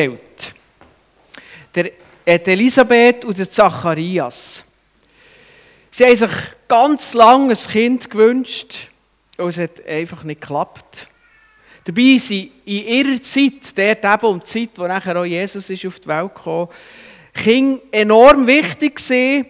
Welt. 0.00 0.54
Der 1.74 2.46
Elisabeth 2.48 3.24
und 3.24 3.36
der 3.36 3.50
Zacharias. 3.50 4.64
Sie 5.90 6.04
haben 6.04 6.16
sich 6.16 6.30
ganz 6.68 7.14
lange 7.14 7.52
ein 7.52 7.72
Kind 7.72 8.10
gewünscht 8.10 8.88
und 9.36 9.48
es 9.48 9.58
hat 9.58 9.84
einfach 9.86 10.22
nicht 10.22 10.40
geklappt. 10.40 11.08
Dabei 11.84 12.16
sind 12.18 12.50
in 12.64 12.86
ihrer 12.86 13.20
Zeit, 13.20 13.76
dort 13.76 14.04
eben 14.04 14.32
um 14.32 14.40
die 14.40 14.44
Zeit, 14.44 14.70
wo 14.76 14.86
nachher 14.86 15.16
auch 15.16 15.24
Jesus 15.24 15.68
ist 15.68 15.86
auf 15.86 15.98
die 15.98 16.08
Welt 16.08 16.34
gekommen 16.34 16.68
Kinder 17.32 17.80
enorm 17.92 18.46
wichtig 18.46 18.96
gewesen, 18.96 19.46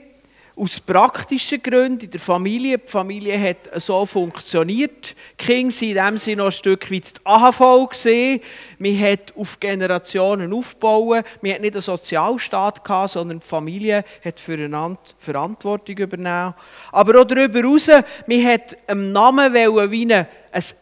aus 0.60 0.78
praktischen 0.78 1.62
Gründen 1.62 2.04
in 2.04 2.10
der 2.10 2.20
Familie. 2.20 2.76
Die 2.76 2.86
Familie 2.86 3.40
hat 3.40 3.80
so 3.80 4.04
funktioniert. 4.04 5.16
Die 5.40 5.46
Kinder 5.46 5.74
waren 5.74 5.88
in 5.88 5.94
dem 5.94 6.18
Sinne 6.18 6.36
noch 6.36 6.46
ein 6.46 6.52
Stück 6.52 6.92
weit 6.92 7.16
die 7.16 7.20
AHV. 7.24 7.88
Gewesen. 7.88 8.40
Man 8.78 9.00
hat 9.00 9.34
auf 9.36 9.58
Generationen 9.58 10.52
aufbauen. 10.52 11.24
Man 11.40 11.52
hat 11.52 11.62
nicht 11.62 11.74
einen 11.74 11.80
Sozialstaat, 11.80 12.84
gehabt, 12.84 13.10
sondern 13.10 13.40
die 13.40 13.46
Familie 13.46 14.04
hat 14.22 14.38
füreinander 14.38 15.00
Verantwortung 15.16 15.96
übernommen. 15.96 16.54
Aber 16.92 17.20
auch 17.20 17.24
darüber 17.24 17.60
hinaus, 17.60 17.88
man 18.26 18.44
hat 18.44 18.76
einem 18.86 19.12
Namen 19.12 19.54
wie 19.54 20.14
ein 20.14 20.26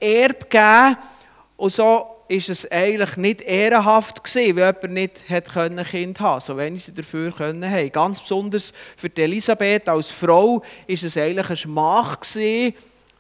Erb 0.01 0.51
geben 0.51 0.97
und 1.57 1.73
so 1.73 2.18
ist 2.29 2.49
es 2.51 2.71
eigentlich 2.71 3.17
nicht 3.17 3.41
ehrenhaft 3.41 4.23
gewesen, 4.23 4.57
weil 4.57 4.67
jemand 4.67 4.93
nicht 4.93 5.31
hat 5.31 5.57
ein 5.57 5.83
Kind 5.85 6.21
haben 6.21 6.41
so 6.41 6.57
wenig 6.57 6.85
sie 6.85 6.95
dafür 6.95 7.33
können 7.33 7.69
haben. 7.69 7.91
Ganz 7.91 8.21
besonders 8.21 8.75
für 8.97 9.11
Elisabeth 9.17 9.89
als 9.89 10.11
Frau 10.11 10.63
ist 10.87 11.05
es 11.05 11.17
eigentlich 11.17 11.49
ein 11.49 11.57
Schmach 11.57 12.21
gewesen, 12.21 12.75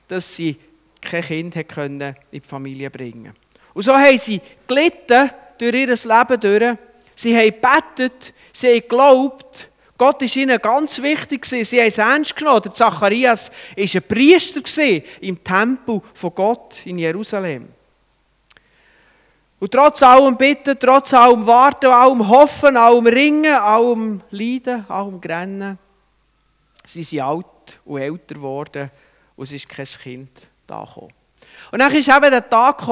dass 0.08 0.36
sie 0.36 0.56
kein 1.00 1.22
Kind 1.22 1.56
hat 1.56 1.68
können 1.68 2.16
in 2.30 2.40
die 2.40 2.46
Familie 2.46 2.90
bringen 2.90 3.32
Und 3.72 3.82
so 3.82 3.94
haben 3.94 4.18
sie 4.18 4.40
gelitten 4.66 5.30
durch 5.58 5.74
ihr 5.74 5.86
Leben 5.86 6.40
durch. 6.40 6.78
Sie 7.14 7.36
haben 7.36 7.54
gebetet, 7.54 8.34
sie 8.52 8.68
haben 8.68 8.80
geglaubt, 8.80 9.70
Gott 9.96 10.22
ist 10.22 10.36
ihnen 10.36 10.60
ganz 10.60 11.02
wichtig 11.02 11.42
gewesen. 11.42 11.64
Sie 11.64 11.80
haben 11.80 11.88
es 11.88 11.98
ernst 11.98 12.36
genommen. 12.36 12.62
Der 12.62 12.72
Zacharias 12.72 13.50
war 13.76 13.84
ein 13.84 14.02
Priester 14.06 15.02
im 15.20 15.42
Tempel 15.42 16.00
von 16.14 16.34
Gott 16.36 16.86
in 16.86 16.98
Jerusalem. 16.98 17.77
Und 19.60 19.72
trotz 19.72 20.02
allem 20.02 20.36
Bitten, 20.36 20.78
trotz 20.78 21.12
allem 21.12 21.46
Warten, 21.46 21.86
allem 21.86 22.28
Hoffen, 22.28 22.76
allem 22.76 23.06
Ringen, 23.06 23.54
allem 23.54 24.20
Leiden, 24.30 24.84
allem 24.88 25.20
Grennen, 25.20 25.78
sind 26.84 27.06
sie 27.06 27.20
alt 27.20 27.46
und 27.84 28.00
älter 28.00 28.34
geworden 28.34 28.90
und 29.36 29.44
es 29.44 29.52
ist 29.52 29.68
kein 29.68 29.84
Kind 29.84 30.48
da 30.66 30.84
gekommen. 30.84 31.12
Und 31.72 31.80
dann 31.80 31.92
ist 31.92 32.08
eben 32.08 32.30
der 32.30 32.48
Tag 32.48 32.86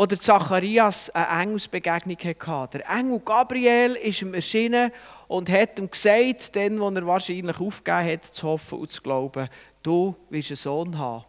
wo 0.00 0.06
der 0.06 0.20
Zacharias 0.20 1.10
eine 1.10 1.42
Engelsbegegnung 1.42 2.16
hatte. 2.46 2.78
Der 2.78 2.88
Engel 2.88 3.20
Gabriel 3.20 3.96
ist 3.96 4.22
ihm 4.22 4.32
erschienen 4.32 4.92
und 5.28 5.50
hat 5.50 5.78
ihm 5.78 5.90
gesagt, 5.90 6.54
den, 6.54 6.80
wo 6.80 6.88
er 6.88 7.06
wahrscheinlich 7.06 7.60
aufgegeben 7.60 8.12
hat, 8.12 8.24
zu 8.24 8.48
hoffen 8.48 8.78
und 8.78 8.90
zu 8.90 9.02
glauben, 9.02 9.48
du 9.82 10.14
wirst 10.30 10.50
einen 10.50 10.56
Sohn 10.56 10.98
haben. 10.98 11.24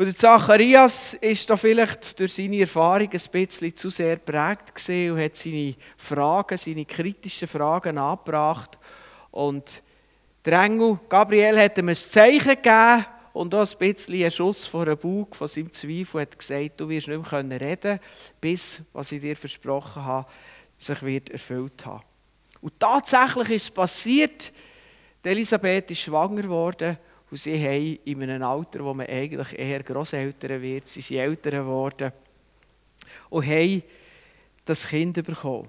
Und 0.00 0.06
der 0.06 0.16
Zacharias 0.16 1.12
ist 1.12 1.50
da 1.50 1.58
vielleicht 1.58 2.18
durch 2.18 2.32
seine 2.32 2.60
Erfahrung 2.60 3.10
ein 3.12 3.20
bisschen 3.30 3.76
zu 3.76 3.90
sehr 3.90 4.16
prägt 4.16 4.74
gesehen 4.74 5.12
und 5.12 5.22
hat 5.22 5.36
seine 5.36 5.74
Fragen, 5.98 6.56
seine 6.56 6.86
kritischen 6.86 7.46
Fragen 7.46 7.98
angebracht. 7.98 8.78
Und 9.30 9.82
der 10.42 10.62
Engel 10.62 10.98
Gabriel 11.06 11.58
hat 11.58 11.76
ihm 11.76 11.90
ein 11.90 11.94
Zeichen 11.94 12.48
gegeben 12.48 13.04
und 13.34 13.54
auch 13.54 13.70
ein 13.70 13.78
bisschen 13.78 14.14
einen 14.14 14.30
Schuss 14.30 14.64
vor 14.64 14.86
den 14.86 14.96
Bug 14.96 15.36
von 15.36 15.48
seinem 15.48 15.70
Zweifel 15.70 16.22
hat 16.22 16.38
gesagt, 16.38 16.80
du 16.80 16.88
wirst 16.88 17.08
nicht 17.08 17.32
mehr 17.32 17.60
reden 17.60 18.00
bis, 18.40 18.80
was 18.94 19.12
ich 19.12 19.20
dir 19.20 19.36
versprochen 19.36 20.02
habe, 20.02 20.26
sich 20.78 21.02
wird 21.02 21.28
erfüllt 21.28 21.84
haben. 21.84 22.04
Und 22.62 22.72
tatsächlich 22.80 23.50
ist 23.50 23.62
es 23.64 23.70
passiert, 23.70 24.50
Elisabeth 25.22 25.90
ist 25.90 26.00
schwanger 26.00 26.40
geworden 26.40 26.96
und 27.30 27.36
sie 27.36 27.62
haben 27.62 27.98
in 28.04 28.22
einem 28.22 28.42
Alter, 28.42 28.84
wo 28.84 28.92
man 28.92 29.06
eigentlich 29.06 29.58
eher 29.58 29.82
Grosseltern 29.82 30.60
wird, 30.60 30.88
sie 30.88 31.00
sind 31.00 31.18
Eltern 31.18 31.64
geworden 31.64 32.12
und 33.28 33.46
haben 33.46 33.82
das 34.64 34.88
Kind 34.88 35.14
bekommen. 35.24 35.68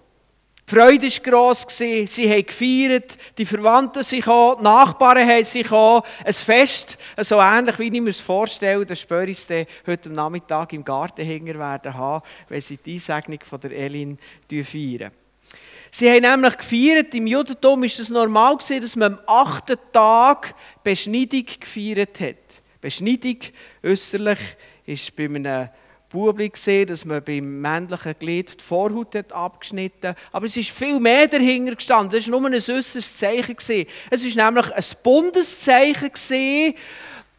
Die 0.68 0.76
Freude 0.76 1.08
war 1.08 1.32
gross, 1.32 1.68
sie 1.68 2.06
haben 2.08 2.46
gefeiert, 2.46 3.18
die 3.38 3.46
Verwandten 3.46 4.04
sind 4.04 4.20
gekommen, 4.20 4.58
die 4.60 4.64
Nachbarn 4.64 5.28
haben 5.28 5.44
sich 5.44 5.70
ein 5.70 6.34
Fest, 6.34 6.98
so 7.18 7.40
ähnlich 7.42 7.78
wie 7.78 7.88
ich 7.88 8.02
mir 8.02 8.10
es 8.10 8.22
vorstelle, 8.22 8.86
das 8.86 9.02
spüre 9.02 9.30
ich 9.30 9.46
heute 9.86 10.10
Nachmittag 10.10 10.72
im 10.72 10.86
Garten 10.86 11.26
hängen 11.26 11.60
werden 11.60 11.94
haben, 11.94 12.24
wenn 12.48 12.62
sie 12.62 12.78
die 12.78 12.94
Einsegnung 12.94 13.40
von 13.44 13.60
der 13.60 13.72
Elin 13.72 14.18
feiern. 14.50 15.12
Sie 15.94 16.10
haben 16.10 16.22
nämlich 16.22 16.58
gefeiert, 16.58 17.14
im 17.14 17.28
Judentum 17.28 17.84
ist 17.84 18.00
es 18.00 18.10
normal 18.10 18.58
dass 18.58 18.96
man 18.96 19.16
am 19.16 19.20
achten 19.28 19.78
Tag 19.92 20.56
Beschneidung 20.86 21.46
gefeiert 21.60 22.18
hat. 22.22 22.38
Beschneidung 22.80 23.38
äußerlich 23.84 24.40
ist 24.86 25.14
bei 25.18 25.26
einem 25.26 25.68
Bubli 26.08 26.48
gesehen, 26.48 26.88
dass 26.88 27.04
man 27.04 27.22
beim 27.22 27.60
männlichen 27.60 28.16
Glied 28.18 28.60
die 28.60 28.64
Vorhaut 28.64 29.16
hat 29.16 29.34
abgeschnitten 29.34 30.16
Aber 30.32 30.46
es 30.46 30.56
ist 30.56 30.72
viel 30.72 30.98
mehr 30.98 31.28
dahinter 31.28 31.76
gestanden. 31.76 32.18
Es 32.18 32.32
war 32.32 32.40
nur 32.40 32.50
ein 32.50 32.56
äußeres 32.56 33.18
Zeichen. 33.18 33.58
Es 34.10 34.24
ist 34.24 34.36
nämlich 34.38 34.74
ein 34.74 34.84
Bundeszeichen, 35.04 36.10
gewesen, 36.12 36.76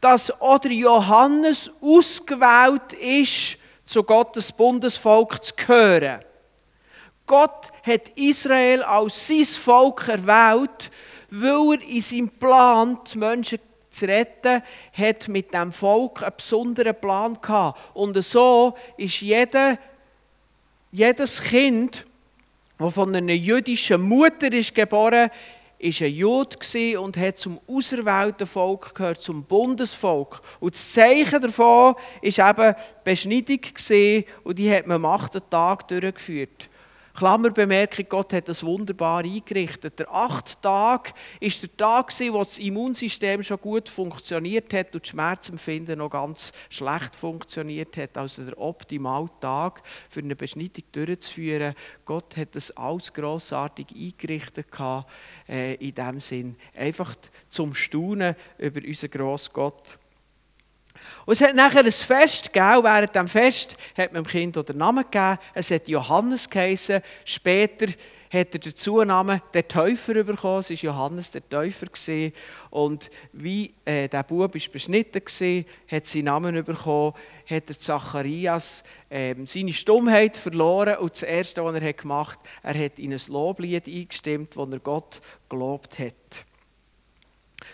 dass 0.00 0.30
auch 0.40 0.58
der 0.58 0.72
Johannes 0.72 1.70
ausgewählt 1.80 2.92
ist, 2.94 3.58
zu 3.86 4.02
Gottes 4.02 4.52
Bundesvolk 4.52 5.42
zu 5.42 5.54
gehören. 5.54 6.20
Gott 7.26 7.72
hat 7.82 8.08
Israel 8.16 8.82
als 8.82 9.28
sein 9.28 9.44
Volk 9.44 10.08
erwählt, 10.08 10.90
weil 11.30 11.78
er 11.80 11.88
in 11.88 12.00
seinem 12.00 12.28
Plan, 12.28 12.98
die 13.12 13.18
Menschen 13.18 13.58
zu 13.90 14.06
retten, 14.06 14.62
hat 14.92 15.28
mit 15.28 15.52
dem 15.54 15.72
Volk 15.72 16.22
einen 16.22 16.36
besonderen 16.36 16.94
Plan 16.94 17.38
gehabt. 17.40 17.80
Und 17.94 18.22
so 18.24 18.74
ist 18.96 19.20
jeder, 19.20 19.78
jedes 20.90 21.40
Kind, 21.40 22.06
das 22.78 22.94
von 22.94 23.14
einer 23.14 23.32
jüdischen 23.32 24.02
Mutter 24.02 24.52
ist 24.52 24.74
geboren 24.74 25.30
ist 25.82 26.00
ein 26.00 26.14
Jude 26.14 27.00
und 27.00 27.16
hat 27.16 27.38
zum 27.38 27.58
auserwählten 27.66 28.46
Volk 28.46 28.94
gehört, 28.94 29.20
zum 29.20 29.42
Bundesvolk. 29.42 30.40
Und 30.60 30.74
das 30.74 30.92
Zeichen 30.92 31.40
davon 31.40 31.96
war 31.96 32.50
eben 32.50 32.74
die 32.76 33.10
Beschneidung 33.10 33.60
und 34.44 34.58
die 34.58 34.72
hat 34.72 34.86
man 34.86 35.04
am 35.04 35.06
achten 35.06 35.42
Tag 35.50 35.88
durchgeführt. 35.88 36.70
Klammerbemerkung, 37.14 38.06
Gott 38.08 38.32
hat 38.32 38.48
das 38.48 38.64
wunderbar 38.64 39.22
eingerichtet. 39.22 39.98
Der 39.98 40.12
acht 40.12 40.62
Tag 40.62 41.12
ist 41.40 41.62
der 41.62 41.76
Tag, 41.76 42.10
wo 42.30 42.42
das 42.42 42.58
Immunsystem 42.58 43.42
schon 43.42 43.60
gut 43.60 43.88
funktioniert 43.88 44.72
hat 44.72 44.94
und 44.94 45.02
das 45.02 45.10
Schmerzempfinden 45.10 45.98
noch 45.98 46.10
ganz 46.10 46.52
schlecht 46.70 47.14
funktioniert 47.14 47.96
hat. 47.98 48.16
Also 48.16 48.44
der 48.44 48.58
optimale 48.58 49.28
Tag 49.40 49.82
für 50.08 50.20
eine 50.20 50.34
Beschneidung 50.34 50.84
durchzuführen. 50.92 51.74
Gott 52.06 52.36
hat 52.36 52.56
das 52.56 52.70
alles 52.76 53.12
grossartig 53.12 53.88
eingerichtet 53.94 54.68
äh, 55.48 55.74
in 55.74 55.94
dem 55.94 56.18
Sinn. 56.18 56.56
Einfach 56.74 57.14
zum 57.50 57.74
Staunen 57.74 58.34
über 58.58 58.80
unseren 58.82 59.10
grossen 59.10 59.52
Gott. 59.52 59.98
Und 61.24 61.32
es 61.32 61.40
hat 61.40 61.54
nachher 61.54 61.84
ein 61.84 61.92
Fest 61.92 62.52
gegeben. 62.52 62.84
Während 62.84 63.14
dem 63.14 63.28
Fest 63.28 63.76
hat 63.96 64.12
man 64.12 64.24
dem 64.24 64.28
Kind 64.28 64.56
den 64.68 64.76
Namen 64.76 65.04
gegeben. 65.04 65.38
Es 65.54 65.70
hat 65.70 65.88
Johannes 65.88 66.48
geheißen. 66.48 67.02
Später 67.24 67.86
hat 68.32 68.54
er 68.54 68.58
den 68.60 68.74
Zunamen 68.74 69.42
der 69.52 69.68
Täufer 69.68 70.24
bekommen. 70.24 70.60
Es 70.60 70.70
war 70.70 70.76
Johannes 70.76 71.30
der 71.30 71.46
Täufer. 71.48 71.86
Und 72.70 73.10
wie 73.32 73.74
äh, 73.84 74.08
der 74.08 74.22
Bub 74.22 74.54
ist 74.56 74.72
beschnitten 74.72 75.22
war, 75.22 75.64
hat 75.96 76.06
seinen 76.06 76.24
Namen 76.24 76.64
bekommen, 76.64 77.12
hat 77.48 77.68
der 77.68 77.78
Zacharias 77.78 78.84
äh, 79.10 79.34
seine 79.44 79.74
Stummheit 79.74 80.36
verloren. 80.36 80.96
Und 80.96 81.12
das 81.12 81.22
Erste, 81.24 81.62
was 81.62 81.74
er 81.74 81.92
gemacht 81.92 82.38
hat, 82.62 82.74
er 82.74 82.84
hat 82.84 82.98
in 82.98 83.12
ein 83.12 83.20
Loblied 83.28 83.86
eingestimmt, 83.86 84.56
das 84.56 84.68
er 84.70 84.80
Gott 84.80 85.20
gelobt 85.50 85.98
hat. 85.98 86.46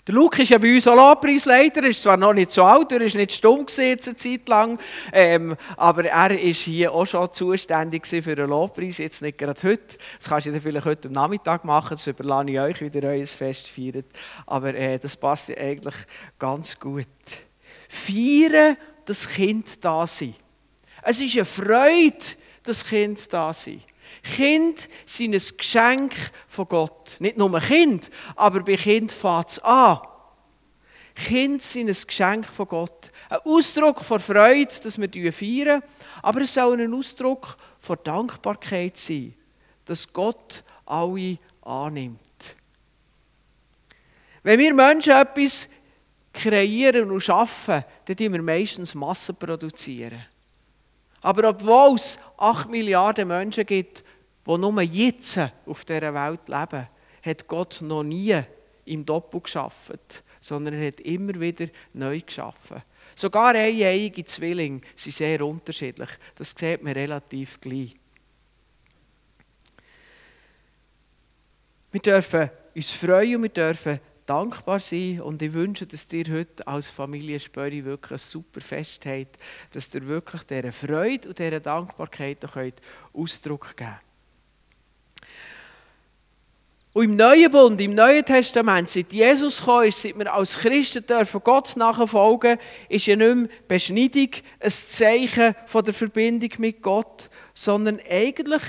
Der 0.06 0.14
Luke 0.14 0.43
ist 0.43 0.50
ja 0.50 0.58
bei 0.58 0.75
uns 0.75 0.87
auch 0.87 0.96
Lobpreisleiter, 0.96 1.85
ist 1.85 2.02
zwar 2.02 2.17
noch 2.17 2.32
nicht 2.32 2.50
so 2.50 2.64
alt, 2.64 2.93
er 2.93 3.02
ist 3.02 3.14
nicht 3.14 3.32
stumm 3.32 3.67
gewesen, 3.67 4.00
eine 4.06 4.17
Zeit 4.17 4.49
lang, 4.49 4.79
ähm, 5.12 5.56
aber 5.76 6.05
er 6.06 6.38
ist 6.38 6.62
hier 6.62 6.93
auch 6.93 7.06
schon 7.06 7.31
zuständig 7.32 8.06
für 8.06 8.32
einen 8.32 8.49
Lobpreis, 8.49 8.99
jetzt 8.99 9.23
nicht 9.23 9.38
gerade 9.38 9.62
heute. 9.62 9.99
Das 10.19 10.29
kannst 10.29 10.46
du 10.46 10.52
dann 10.52 10.61
vielleicht 10.61 10.87
heute 10.87 11.08
am 11.08 11.14
Nachmittag 11.14 11.64
machen, 11.64 11.90
das 11.90 12.06
überlasse 12.06 12.50
ich 12.50 12.61
euch, 12.61 12.81
wie 12.81 12.99
ihr 12.99 13.05
euer 13.05 13.26
Fest 13.26 13.69
feiert. 13.69 14.06
Aber 14.46 14.75
äh, 14.75 14.99
das 14.99 15.17
passt 15.17 15.50
ja 15.50 15.56
eigentlich 15.56 15.94
ganz 16.38 16.79
gut. 16.79 17.06
Feiern, 17.88 18.76
das 19.05 19.29
Kind 19.29 19.84
da 19.84 20.06
sein. 20.06 20.34
Es 21.02 21.20
ist 21.20 21.37
eine 21.37 21.44
Freude, 21.44 22.25
das 22.62 22.84
Kind 22.84 23.32
da 23.32 23.52
sein. 23.52 23.82
Kind 24.28 24.88
sind 25.06 25.34
ein 25.34 25.56
Geschenk 25.56 26.14
von 26.46 26.69
Gott. 26.69 27.16
Nicht 27.19 27.38
nur 27.38 27.58
Kind, 27.60 28.10
aber 28.36 28.62
bei 28.62 28.76
Kind 28.76 29.10
fängt 29.10 29.48
es 29.48 29.58
an. 29.60 30.00
Kind 31.14 31.62
sind 31.62 31.88
ein 31.88 31.96
Geschenk 32.06 32.46
von 32.46 32.69
Gott. 32.69 33.10
Ein 33.30 33.38
Ausdruck 33.44 34.04
von 34.04 34.20
Freude, 34.20 34.72
dass 34.82 35.00
wir 35.00 35.32
feiern, 35.32 35.82
aber 36.22 36.42
es 36.42 36.54
soll 36.54 36.80
ein 36.80 36.92
Ausdruck 36.92 37.56
vor 37.78 37.96
Dankbarkeit 37.96 38.96
sein, 38.98 39.34
dass 39.86 40.12
Gott 40.12 40.62
alle 40.84 41.38
annimmt. 41.62 42.19
Wenn 44.42 44.60
wir 44.60 44.74
Menschen 44.74 45.14
etwas 45.14 45.69
kreieren 46.32 47.10
und 47.10 47.20
schaffen, 47.20 47.82
dann 48.04 48.16
produzieren 48.16 48.32
wir 48.32 48.42
meistens 48.42 48.94
Massen. 48.94 49.36
Produzieren. 49.36 50.24
Aber 51.20 51.48
obwohl 51.48 51.96
es 51.96 52.19
8 52.36 52.70
Milliarden 52.70 53.28
Menschen 53.28 53.66
gibt, 53.66 54.04
die 54.48 54.58
nur 54.58 54.80
jetzt 54.82 55.38
auf 55.66 55.84
dieser 55.84 56.14
Welt 56.14 56.48
leben, 56.48 56.88
hat 57.22 57.46
Gott 57.46 57.82
noch 57.82 58.02
nie 58.02 58.40
im 58.86 59.04
Doppel 59.04 59.40
geschaffen, 59.42 59.98
sondern 60.40 60.74
er 60.74 60.88
hat 60.88 61.00
immer 61.00 61.38
wieder 61.38 61.66
neu 61.92 62.20
geschaffen. 62.20 62.82
Sogar 63.14 63.54
einjährige 63.54 64.24
Zwillinge 64.24 64.80
sind 64.94 65.14
sehr 65.14 65.44
unterschiedlich. 65.44 66.08
Das 66.36 66.54
sieht 66.56 66.82
man 66.82 66.92
relativ 66.92 67.60
gleich. 67.60 67.96
Wir 71.90 72.00
dürfen 72.00 72.50
uns 72.74 72.90
freuen 72.92 73.36
und 73.36 73.42
wir 73.42 73.48
dürfen 73.48 74.00
dankbar 74.24 74.78
sein 74.78 75.22
und 75.22 75.40
ich 75.42 75.52
wünsche, 75.52 75.86
dass 75.86 76.12
ihr 76.12 76.26
heute 76.32 76.66
als 76.66 76.88
Familie 76.88 77.40
Spöri 77.40 77.84
wirklich 77.84 78.12
ein 78.12 78.30
super 78.30 78.60
Fest 78.60 79.06
habt, 79.06 79.38
dass 79.72 79.94
ihr 79.94 80.06
wirklich 80.06 80.42
dieser 80.44 80.70
Freude 80.70 81.30
und 81.30 81.38
dieser 81.38 81.60
Dankbarkeit 81.60 82.44
Ausdruck 83.12 83.76
geben 83.76 83.90
könnt. 83.90 84.07
Und 86.94 87.05
im 87.05 87.17
Neuen 87.17 87.50
Bund, 87.50 87.81
im 87.81 87.94
Neuen 87.94 88.25
Testament, 88.25 88.88
seit 88.88 89.12
Jesus 89.12 89.58
gekommen 89.61 89.88
ist, 89.88 90.00
seit 90.00 90.19
wir 90.19 90.32
als 90.32 90.58
Christen 90.58 91.06
dürfen 91.06 91.40
Gott 91.44 91.76
nachfolgen, 91.76 92.58
ist 92.88 93.06
ja 93.06 93.14
nicht 93.14 93.35
mehr 93.35 93.49
Beschneidung 93.69 94.31
ein 94.58 94.70
Zeichen 94.70 95.55
von 95.67 95.85
der 95.85 95.94
Verbindung 95.94 96.50
mit 96.58 96.82
Gott, 96.82 97.29
sondern 97.52 98.00
eigentlich 98.08 98.62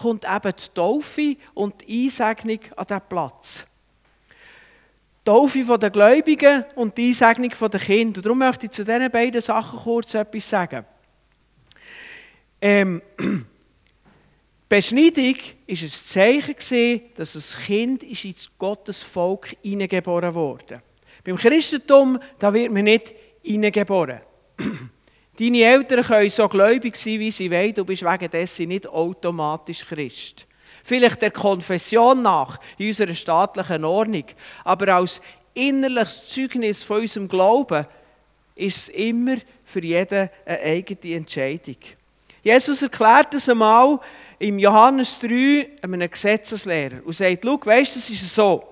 kommt 0.00 0.24
eben 0.24 0.52
die 0.56 0.74
Taufe 0.74 1.36
und 1.54 1.80
die 1.80 2.04
Einsegnung 2.04 2.60
an 2.76 2.86
diesen 2.86 3.00
Platz. 3.08 3.66
Die 5.20 5.30
Taufe 5.30 5.78
der 5.78 5.90
Gläubigen 5.90 6.64
und 6.76 6.96
die 6.96 7.08
Einsegnung 7.08 7.70
der 7.70 7.80
Kinder. 7.80 8.22
darum 8.22 8.38
möchte 8.38 8.66
ich 8.66 8.72
zu 8.72 8.84
diesen 8.84 9.10
beiden 9.10 9.40
Sachen 9.40 9.80
kurz 9.80 10.14
etwas 10.14 10.48
sagen. 10.48 10.84
Ähm, 12.60 13.02
Beschneidung 14.74 15.36
war 15.36 15.82
ein 15.82 15.88
Zeichen, 15.88 17.02
dass 17.14 17.36
ein 17.36 17.64
Kind 17.64 18.02
ins 18.02 18.50
Gottesvolk 18.58 19.56
hineingeboren 19.62 20.34
wurde. 20.34 20.82
Beim 21.22 21.36
Christentum 21.36 22.18
da 22.40 22.52
wird 22.52 22.72
man 22.72 22.82
nicht 22.82 23.14
hineingeboren. 23.44 24.18
Deine 25.38 25.62
Eltern 25.62 26.02
können 26.02 26.28
so 26.28 26.48
gläubig 26.48 26.96
sein, 26.96 27.20
wie 27.20 27.30
sie 27.30 27.52
wollen, 27.52 27.72
du 27.72 27.84
bist 27.84 28.02
wegen 28.02 28.28
dessen 28.28 28.66
nicht 28.66 28.88
automatisch 28.88 29.86
Christ. 29.86 30.44
Vielleicht 30.82 31.22
der 31.22 31.30
Konfession 31.30 32.22
nach, 32.22 32.58
in 32.76 32.88
unserer 32.88 33.14
staatlichen 33.14 33.84
Ordnung, 33.84 34.24
aber 34.64 34.96
als 34.96 35.22
innerliches 35.54 36.26
Zeugnis 36.26 36.82
von 36.82 37.02
unserem 37.02 37.28
Glauben 37.28 37.86
ist 38.56 38.76
es 38.76 38.88
immer 38.88 39.36
für 39.64 39.84
jeden 39.84 40.30
eine 40.44 40.60
eigene 40.60 41.14
Entscheidung. 41.14 41.76
Jesus 42.42 42.82
erklärt 42.82 43.34
es 43.34 43.48
einmal, 43.48 44.00
im 44.38 44.58
Johannes 44.58 45.18
3 45.18 45.78
einem 45.82 46.10
Gesetzeslehrer 46.10 47.04
und 47.04 47.14
sagt, 47.14 47.44
schau, 47.44 47.60
weißt 47.62 47.94
du, 47.94 47.98
es 47.98 48.10
ist 48.10 48.34
so, 48.34 48.64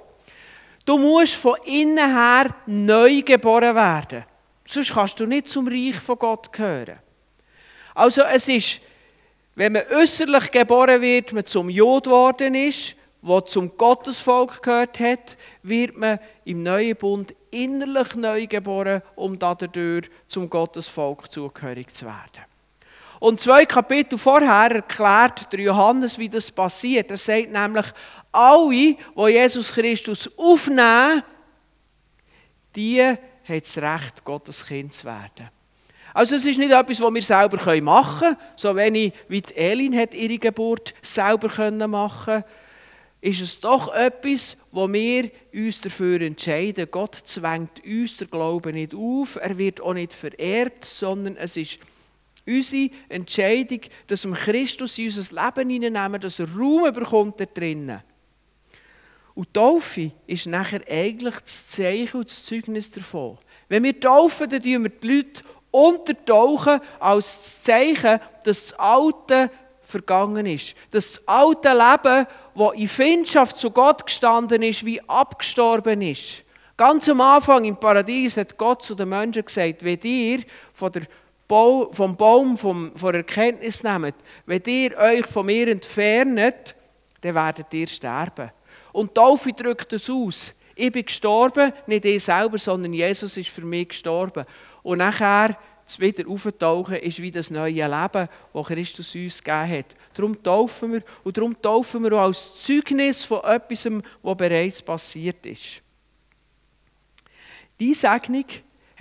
du 0.84 0.98
musst 0.98 1.34
von 1.34 1.56
innen 1.64 2.14
her 2.14 2.54
neu 2.66 3.22
geboren 3.22 3.74
werden. 3.74 4.24
Sonst 4.64 4.92
kannst 4.92 5.18
du 5.20 5.26
nicht 5.26 5.48
zum 5.48 5.68
Reich 5.68 6.00
von 6.00 6.18
Gott 6.18 6.52
gehören. 6.52 6.98
Also 7.94 8.22
es 8.22 8.48
ist, 8.48 8.80
wenn 9.54 9.72
man 9.72 9.82
äußerlich 9.90 10.50
geboren 10.50 11.00
wird, 11.00 11.32
man 11.32 11.44
zum 11.44 11.68
Jod 11.68 12.04
geworden 12.04 12.54
ist, 12.54 12.96
wo 13.20 13.40
zum 13.40 13.76
Gottesvolk 13.76 14.62
gehört 14.62 14.98
hat, 14.98 15.36
wird 15.62 15.96
man 15.96 16.18
im 16.44 16.62
neuen 16.62 16.96
Bund 16.96 17.34
innerlich 17.50 18.14
neu 18.16 18.46
geboren, 18.46 19.02
um 19.14 19.38
dadurch 19.38 20.10
zum 20.26 20.50
Gottesvolk 20.50 21.30
zugehörig 21.30 21.92
zu 21.94 22.06
werden. 22.06 22.51
Und 23.22 23.40
zwei 23.40 23.64
Kapitel 23.66 24.18
vorher 24.18 24.74
erklärt 24.74 25.52
der 25.52 25.60
Johannes, 25.60 26.18
wie 26.18 26.28
das 26.28 26.50
passiert. 26.50 27.08
Er 27.08 27.16
sagt 27.16 27.52
nämlich, 27.52 27.86
alle, 28.32 28.68
die 28.68 28.98
Jesus 29.28 29.72
Christus 29.72 30.28
aufnehmen, 30.36 31.22
die 32.74 33.00
haben 33.00 33.60
das 33.60 33.78
Recht, 33.78 34.24
Gottes 34.24 34.66
Kind 34.66 34.92
zu 34.92 35.04
werden. 35.04 35.50
Also 36.12 36.34
es 36.34 36.44
ist 36.44 36.58
nicht 36.58 36.72
etwas, 36.72 37.00
was 37.00 37.14
wir 37.14 37.22
selber 37.22 37.80
machen 37.80 38.18
können, 38.30 38.36
so 38.56 38.74
wenig 38.74 39.12
wie 39.28 39.40
die 39.40 39.54
Elin 39.54 39.96
hat 39.96 40.14
ihre 40.14 40.38
Geburt 40.38 40.92
selber 41.00 41.70
machen 41.86 42.24
können, 42.24 42.44
ist 43.20 43.40
es 43.40 43.60
doch 43.60 43.94
etwas, 43.94 44.56
wo 44.72 44.92
wir 44.92 45.30
uns 45.54 45.80
dafür 45.80 46.22
entscheiden. 46.22 46.88
Gott 46.90 47.14
zwängt 47.14 47.84
uns 47.84 48.16
der 48.16 48.26
Glauben 48.26 48.74
nicht 48.74 48.96
auf, 48.96 49.36
er 49.36 49.56
wird 49.56 49.80
auch 49.80 49.94
nicht 49.94 50.12
verehrt, 50.12 50.84
sondern 50.84 51.36
es 51.36 51.56
ist 51.56 51.78
Unsere 52.46 52.90
Entscheidung, 53.08 53.80
dass 54.06 54.26
wir 54.26 54.34
Christus 54.34 54.98
in 54.98 55.06
unser 55.06 55.44
Leben 55.44 55.70
hineinnehmen, 55.70 56.20
dass 56.20 56.40
er 56.40 56.48
Raum 56.52 56.92
bekommt 56.92 57.40
da 57.40 57.44
drinnen. 57.44 58.02
Und 59.34 59.54
Taufe 59.54 60.12
ist 60.26 60.46
nachher 60.46 60.82
eigentlich 60.90 61.36
das 61.36 61.68
Zeichen 61.68 62.18
und 62.18 62.28
das 62.28 62.44
Zeugnis 62.44 62.90
davon. 62.90 63.38
Wenn 63.68 63.84
wir 63.84 63.98
taufen, 63.98 64.50
dann 64.50 64.60
tun 64.60 64.82
wir 64.82 64.90
die 64.90 65.08
Leute 65.08 65.42
untertauchen 65.70 66.80
als 67.00 67.34
das 67.34 67.62
Zeichen, 67.62 68.20
dass 68.44 68.66
das 68.66 68.78
Alte 68.78 69.50
vergangen 69.82 70.46
ist. 70.46 70.74
Dass 70.90 71.12
das 71.12 71.28
alte 71.28 71.68
Leben, 71.68 72.26
das 72.54 72.74
in 72.74 72.88
Findschaft 72.88 73.58
zu 73.58 73.70
Gott 73.70 74.06
gestanden 74.06 74.62
ist, 74.62 74.84
wie 74.84 75.00
abgestorben 75.08 76.02
ist. 76.02 76.44
Ganz 76.76 77.08
am 77.08 77.20
Anfang 77.20 77.64
im 77.64 77.76
Paradies 77.76 78.36
hat 78.36 78.58
Gott 78.58 78.82
zu 78.82 78.94
den 78.94 79.08
Menschen 79.08 79.44
gesagt, 79.44 79.84
wenn 79.84 80.00
ihr 80.02 80.42
von 80.72 80.90
der 80.92 81.02
vom 81.92 82.16
Baum 82.16 82.56
vom, 82.56 82.96
von 82.96 83.14
Erkenntnis 83.14 83.82
nehmt, 83.82 84.14
wenn 84.46 84.62
ihr 84.66 84.96
euch 84.96 85.26
von 85.26 85.46
mir 85.46 85.68
entfernt, 85.68 86.74
dann 87.20 87.34
werdet 87.34 87.72
ihr 87.74 87.86
sterben. 87.86 88.50
Und 88.92 89.14
Taufe 89.14 89.52
drückt 89.52 89.92
es 89.92 90.08
aus. 90.08 90.54
Ich 90.74 90.90
bin 90.90 91.04
gestorben, 91.04 91.72
nicht 91.86 92.04
ich 92.04 92.24
selber, 92.24 92.58
sondern 92.58 92.92
Jesus 92.92 93.36
ist 93.36 93.50
für 93.50 93.62
mich 93.62 93.90
gestorben. 93.90 94.44
Und 94.82 94.98
nachher 94.98 95.56
das 95.84 96.00
wieder 96.00 96.28
auftauchen 96.28 96.96
ist 96.96 97.20
wie 97.20 97.30
das 97.30 97.50
neue 97.50 97.86
Leben, 97.86 98.28
das 98.54 98.66
Christus 98.66 99.14
uns 99.14 99.42
gegeben 99.42 99.70
hat. 99.70 99.96
Darum 100.14 100.42
taufen 100.42 100.92
wir 100.94 101.02
und 101.22 101.36
darum 101.36 101.60
taufen 101.60 102.02
wir 102.04 102.12
auch 102.14 102.22
als 102.22 102.62
Zeugnis 102.62 103.24
von 103.24 103.44
etwas, 103.44 103.88
was 104.22 104.36
bereits 104.36 104.80
passiert 104.80 105.44
ist. 105.44 105.82
Die 107.78 107.94
Segnung 107.94 108.46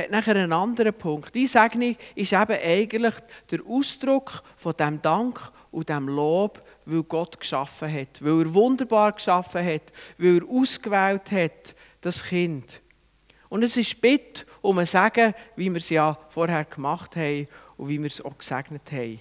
hat 0.02 0.12
nachher 0.12 0.36
einen 0.36 0.54
anderen 0.54 0.94
Punkt. 0.94 1.34
Die 1.36 1.48
Segnung 1.48 1.96
ist 2.16 2.34
eben 2.34 2.58
eigentlich 2.64 3.14
der 3.50 3.60
Ausdruck 3.68 4.44
von 4.58 4.74
dem 4.74 5.02
Dank 5.02 5.52
und 5.72 5.90
dem 5.90 6.08
Lob, 6.08 6.62
weil 6.86 7.04
Gott 7.04 7.40
geschaffen 7.40 7.92
hat, 7.92 8.24
weil 8.24 8.42
er 8.42 8.54
wunderbar 8.54 9.14
geschaffen 9.14 9.66
hat, 9.66 9.94
weil 10.18 10.38
er 10.38 10.50
ausgewählt 10.50 11.32
hat, 11.32 11.76
das 12.02 12.24
Kind. 12.24 12.82
Und 13.50 13.64
es 13.64 13.78
ist 13.78 14.00
Bitte 14.02 14.46
um 14.62 14.78
ein 14.80 14.86
Segen, 14.86 15.34
wie 15.56 15.70
wir 15.70 15.78
es 15.78 15.90
ja 15.90 16.18
vorher 16.30 16.66
gemacht 16.66 17.16
haben 17.16 17.48
und 17.78 17.90
wie 17.90 18.00
wir 18.00 18.08
es 18.08 18.24
auch 18.24 18.38
gesegnet 18.38 18.92
haben. 18.92 19.20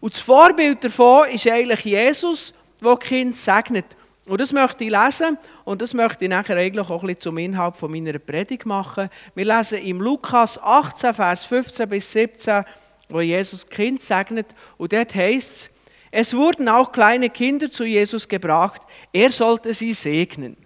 Und 0.00 0.14
das 0.14 0.20
Vorbild 0.20 0.84
davon 0.84 1.28
ist 1.28 1.46
eigentlich 1.48 1.84
Jesus, 1.84 2.54
der 2.82 2.96
Kind 2.96 3.34
segnet. 3.34 3.86
Und 4.28 4.42
das 4.42 4.52
möchte 4.52 4.84
ich 4.84 4.90
lesen 4.90 5.38
und 5.64 5.80
das 5.80 5.94
möchte 5.94 6.26
ich 6.26 6.30
nachher 6.30 6.58
eigentlich 6.58 6.90
auch 6.90 7.02
ein 7.02 7.06
bisschen 7.06 7.20
zum 7.20 7.38
Inhalt 7.38 7.76
von 7.76 7.90
meiner 7.90 8.18
Predigt 8.18 8.66
machen. 8.66 9.08
Wir 9.34 9.46
lesen 9.46 9.78
im 9.78 10.02
Lukas 10.02 10.62
18, 10.62 11.14
Vers 11.14 11.46
15 11.46 11.88
bis 11.88 12.12
17, 12.12 12.62
wo 13.08 13.22
Jesus 13.22 13.66
Kind 13.66 14.02
segnet 14.02 14.46
und 14.76 14.92
dort 14.92 15.14
heißt 15.14 15.50
es, 15.50 15.70
es 16.10 16.34
wurden 16.34 16.68
auch 16.68 16.92
kleine 16.92 17.30
Kinder 17.30 17.70
zu 17.70 17.84
Jesus 17.84 18.28
gebracht, 18.28 18.82
er 19.14 19.30
sollte 19.30 19.72
sie 19.72 19.94
segnen. 19.94 20.58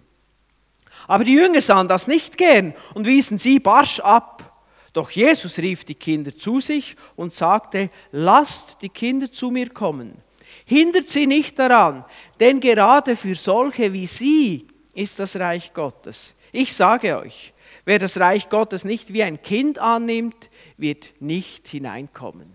Aber 1.07 1.23
die 1.23 1.33
Jünger 1.33 1.61
sahen 1.61 1.87
das 1.87 2.07
nicht 2.07 2.37
gern 2.37 2.73
und 2.93 3.05
wiesen 3.05 3.37
sie 3.37 3.59
barsch 3.59 4.01
ab. 4.01 4.61
Doch 4.91 5.09
Jesus 5.09 5.57
rief 5.57 5.85
die 5.85 5.95
Kinder 5.95 6.35
zu 6.35 6.59
sich 6.59 6.97
und 7.15 7.33
sagte, 7.33 7.89
lasst 8.11 8.81
die 8.81 8.89
Kinder 8.89 9.31
zu 9.31 9.51
mir 9.51 9.69
kommen 9.69 10.21
Hindert 10.65 11.09
sie 11.09 11.27
nicht 11.27 11.59
daran, 11.59 12.05
denn 12.39 12.59
gerade 12.59 13.15
für 13.15 13.35
solche 13.35 13.91
wie 13.91 14.07
sie 14.07 14.67
ist 14.93 15.19
das 15.19 15.37
Reich 15.37 15.73
Gottes. 15.73 16.33
Ich 16.51 16.73
sage 16.73 17.17
euch, 17.17 17.53
wer 17.85 17.99
das 17.99 18.19
Reich 18.19 18.49
Gottes 18.49 18.85
nicht 18.85 19.11
wie 19.11 19.23
ein 19.23 19.41
Kind 19.41 19.79
annimmt, 19.79 20.49
wird 20.77 21.13
nicht 21.19 21.67
hineinkommen. 21.67 22.53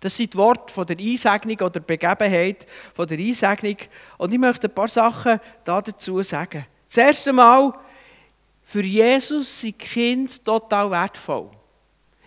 Das 0.00 0.16
sind 0.16 0.32
die 0.32 0.38
Worte 0.38 0.72
von 0.72 0.86
der 0.86 0.98
Einsegnung 0.98 1.58
oder 1.60 1.80
Begebenheit 1.80 2.66
von 2.94 3.06
der 3.08 3.18
Einsegnung. 3.18 3.76
Und 4.16 4.32
ich 4.32 4.38
möchte 4.38 4.68
ein 4.68 4.74
paar 4.74 4.88
Sachen 4.88 5.40
dazu 5.64 6.22
sagen. 6.22 6.66
Das 6.86 6.96
erste 6.96 7.32
Mal, 7.32 7.72
für 8.64 8.82
Jesus 8.82 9.60
sind 9.60 9.78
Kinder 9.78 10.32
total 10.44 10.90
wertvoll. 10.90 11.50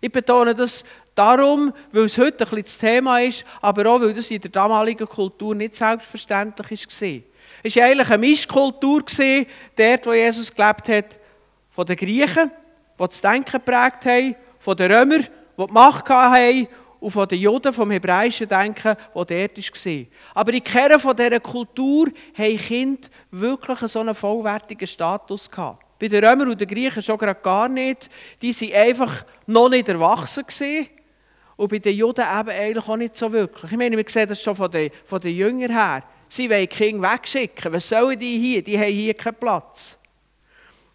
Ich 0.01 0.11
betone 0.11 0.55
das 0.55 0.83
darum, 1.21 1.73
weil 1.91 2.05
es 2.05 2.17
heute 2.17 2.45
ein 2.45 2.49
bisschen 2.49 2.63
das 2.63 2.77
Thema 2.77 3.19
ist, 3.19 3.45
aber 3.61 3.85
auch, 3.87 4.01
weil 4.01 4.13
das 4.13 4.31
in 4.31 4.41
der 4.41 4.51
damaligen 4.51 5.07
Kultur 5.07 5.53
nicht 5.53 5.75
selbstverständlich 5.75 6.87
war. 6.87 7.21
Es 7.63 7.75
war 7.75 7.83
eigentlich 7.83 8.09
eine 8.09 8.17
Mischkultur, 8.17 9.03
dort, 9.75 10.05
wo 10.05 10.13
Jesus 10.13 10.53
gelebt 10.53 10.89
hat, 10.89 11.19
von 11.69 11.85
den 11.85 11.95
Griechen, 11.95 12.51
die 12.99 13.03
das 13.07 13.21
Denken 13.21 13.51
geprägt 13.51 14.05
haben, 14.05 14.35
von 14.59 14.75
den 14.75 14.91
Römern, 14.91 15.27
die 15.57 15.65
die 15.65 15.73
Macht 15.73 16.09
hatten, 16.09 16.67
und 16.99 17.09
von 17.09 17.27
den 17.27 17.39
Juden 17.39 17.73
vom 17.73 17.89
hebräischen 17.89 18.47
Denken, 18.47 18.95
wo 19.13 19.23
dort 19.23 19.57
war. 19.57 20.05
Aber 20.35 20.53
in 20.53 20.63
keiner 20.63 20.99
von 20.99 21.15
dieser 21.15 21.39
Kultur 21.39 22.11
haben 22.37 22.57
Kinder 22.57 23.09
wirklich 23.31 23.79
so 23.79 24.01
einen 24.01 24.13
vollwertigen 24.13 24.87
Status 24.87 25.49
gehabt. 25.49 25.83
Bei 25.99 26.07
den 26.07 26.23
Römern 26.23 26.49
und 26.49 26.61
den 26.61 26.67
Griechen 26.67 27.01
schon 27.01 27.17
gar 27.17 27.67
nicht. 27.67 28.07
Die 28.39 28.53
waren 28.53 28.87
einfach 28.87 29.25
noch 29.47 29.69
nicht 29.69 29.89
erwachsen. 29.89 30.45
Gewesen. 30.45 30.89
Und 31.61 31.69
bei 31.69 31.77
den 31.77 31.95
Juden 31.95 32.25
eben 32.25 32.49
eigentlich 32.49 32.87
auch 32.87 32.97
nicht 32.97 33.15
so 33.15 33.31
wirklich. 33.31 33.71
Ich 33.71 33.77
meine, 33.77 33.95
wir 33.95 34.03
sehen 34.07 34.27
das 34.27 34.41
schon 34.41 34.55
von 34.55 34.71
den, 34.71 34.89
von 35.05 35.21
den 35.21 35.35
Jüngern 35.35 35.69
her. 35.69 36.03
Sie 36.27 36.49
wollen 36.49 36.61
die 36.61 36.67
Kinder 36.67 37.11
wegschicken. 37.13 37.71
Was 37.71 37.87
sollen 37.87 38.17
die 38.17 38.39
hier? 38.39 38.63
Die 38.63 38.79
haben 38.79 38.91
hier 38.91 39.13
keinen 39.13 39.35
Platz. 39.35 39.95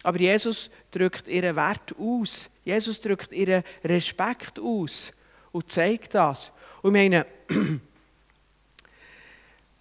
Aber 0.03 0.19
Jesus 0.19 0.69
drückt 0.91 1.29
ihren 1.29 1.55
Wert 1.55 1.95
aus. 1.97 2.49
Jesus 2.65 2.99
drückt 2.99 3.31
ihren 3.31 3.63
Respekt 3.81 4.59
aus 4.59 5.13
und 5.53 5.71
zeigt 5.71 6.13
das. 6.13 6.51
Und 6.81 6.95
ich 6.95 7.01
meine, 7.01 7.25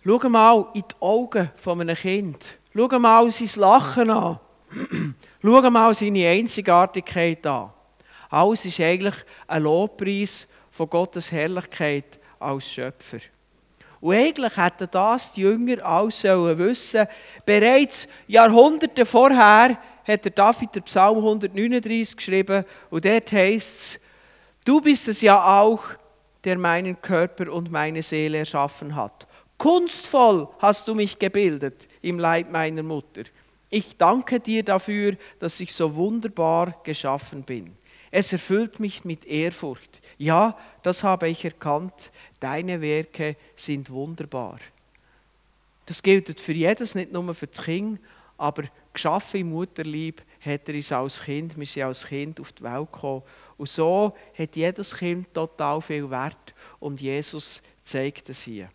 schau 0.04 0.28
mal 0.28 0.68
in 0.72 0.82
die 0.88 0.94
Augen 1.00 1.50
von 1.56 1.80
einem 1.80 1.96
Kind. 1.96 2.58
Schau 2.72 2.86
mal 3.00 3.28
sein 3.32 3.60
Lachen 3.60 4.10
an. 4.10 4.38
schau 5.42 5.68
mal 5.68 5.92
seine 5.94 6.28
Einzigartigkeit 6.28 7.44
an. 7.44 7.72
Alles 8.30 8.64
ist 8.66 8.78
eigentlich 8.78 9.16
ein 9.48 9.64
Lobpreis 9.64 10.46
von 10.76 10.90
Gottes 10.90 11.33
Herrlichkeit 11.33 12.18
als 12.38 12.71
Schöpfer. 12.71 13.18
Und 14.00 14.14
eigentlich 14.14 14.56
hätten 14.56 14.88
das 14.90 15.33
die 15.33 15.40
Jünger 15.40 15.85
alles 15.85 16.23
wissen 16.23 17.06
Bereits 17.47 18.06
Jahrhunderte 18.28 19.06
vorher 19.06 19.78
hat 20.06 20.25
der 20.25 20.33
David 20.33 20.75
der 20.75 20.83
Psalm 20.83 21.16
139 21.16 22.16
geschrieben 22.16 22.64
und 22.90 23.04
dort 23.04 23.33
heißt 23.33 23.97
es, 23.97 24.00
du 24.64 24.80
bist 24.80 25.09
es 25.09 25.23
ja 25.23 25.61
auch, 25.61 25.83
der 26.45 26.59
meinen 26.59 27.00
Körper 27.00 27.50
und 27.50 27.73
meine 27.73 28.02
Seele 28.02 28.38
erschaffen 28.38 28.95
hat. 28.95 29.26
Kunstvoll 29.59 30.47
hast 30.59 30.87
du 30.87 30.95
mich 30.95 31.18
gebildet 31.18 31.88
im 32.02 32.18
Leib 32.18 32.52
meiner 32.52 32.83
Mutter. 32.83 33.23
Ich 33.71 33.97
danke 33.97 34.38
dir 34.38 34.62
dafür, 34.62 35.16
dass 35.40 35.59
ich 35.59 35.75
so 35.75 35.97
wunderbar 35.97 36.80
geschaffen 36.85 37.42
bin. 37.42 37.76
Es 38.12 38.33
erfüllt 38.33 38.78
mich 38.78 39.04
mit 39.04 39.25
Ehrfurcht. 39.26 40.00
Ja, 40.18 40.56
das 40.82 41.04
habe 41.04 41.28
ich 41.28 41.44
erkannt. 41.44 42.11
Deine 42.40 42.80
Werke 42.80 43.37
sind 43.54 43.90
wunderbar. 43.90 44.58
Das 45.85 46.02
gilt 46.02 46.40
für 46.40 46.52
jedes, 46.52 46.94
nicht 46.94 47.12
nur 47.12 47.32
für 47.35 47.46
das 47.46 47.64
Kind, 47.64 48.00
aber 48.38 48.64
geschaffen 48.92 49.40
im 49.40 49.50
Mutterlieb 49.50 50.23
hat 50.40 50.68
er 50.68 50.75
uns 50.75 50.92
als 50.92 51.23
Kind, 51.23 51.56
wir 51.56 51.66
sind 51.66 51.82
als 51.85 52.06
Kind 52.06 52.40
auf 52.40 52.52
die 52.52 52.64
Welt 52.64 52.92
gekommen. 52.92 53.23
Und 53.56 53.68
so 53.68 54.14
hat 54.37 54.56
jedes 54.56 54.96
Kind 54.96 55.32
total 55.32 55.80
viel 55.80 56.11
Wert 56.11 56.54
und 56.80 57.00
Jesus 57.00 57.62
zeigt 57.82 58.28
es 58.28 58.42
hier. 58.42 58.68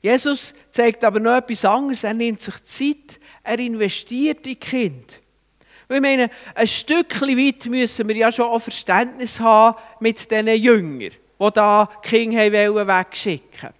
Jesus 0.00 0.52
zeigt 0.70 1.04
aber 1.04 1.20
noch 1.20 1.36
etwas 1.36 1.64
anderes. 1.64 2.02
Er 2.04 2.14
nimmt 2.14 2.40
sich 2.40 2.62
Zeit, 2.64 3.20
er 3.42 3.58
investiert 3.58 4.46
in 4.46 4.58
Kind. 4.58 5.21
Ich 5.94 6.00
meine, 6.00 6.30
ein 6.54 6.66
Stückchen 6.66 7.36
weit 7.36 7.66
müssen 7.66 8.08
wir 8.08 8.16
ja 8.16 8.32
schon 8.32 8.46
auch 8.46 8.58
Verständnis 8.58 9.40
haben 9.40 9.78
mit 10.00 10.30
diesen 10.30 10.46
Jüngern, 10.48 11.10
die 11.10 11.50
da 11.54 11.88
die 12.04 12.08
Kinder 12.08 12.86
wegschicken. 12.86 13.70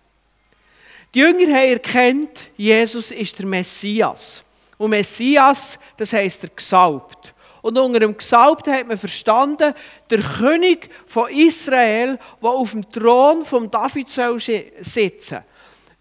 Die 1.14 1.20
Jünger 1.20 1.54
haben 1.54 1.72
erkannt, 1.72 2.50
Jesus 2.56 3.10
ist 3.10 3.38
der 3.38 3.46
Messias. 3.46 4.42
Und 4.78 4.90
Messias, 4.90 5.78
das 5.96 6.12
heisst 6.12 6.42
der 6.42 6.50
Gesalbt. 6.50 7.34
Und 7.60 7.78
unter 7.78 8.00
dem 8.00 8.16
Gesalbten 8.16 8.72
hat 8.72 8.88
man 8.88 8.98
verstanden, 8.98 9.74
der 10.10 10.20
König 10.20 10.90
von 11.06 11.30
Israel, 11.30 12.18
der 12.42 12.50
auf 12.50 12.72
dem 12.72 12.90
Thron 12.90 13.44
von 13.44 13.70
David 13.70 14.08
soll 14.08 14.40
sitzen 14.40 15.44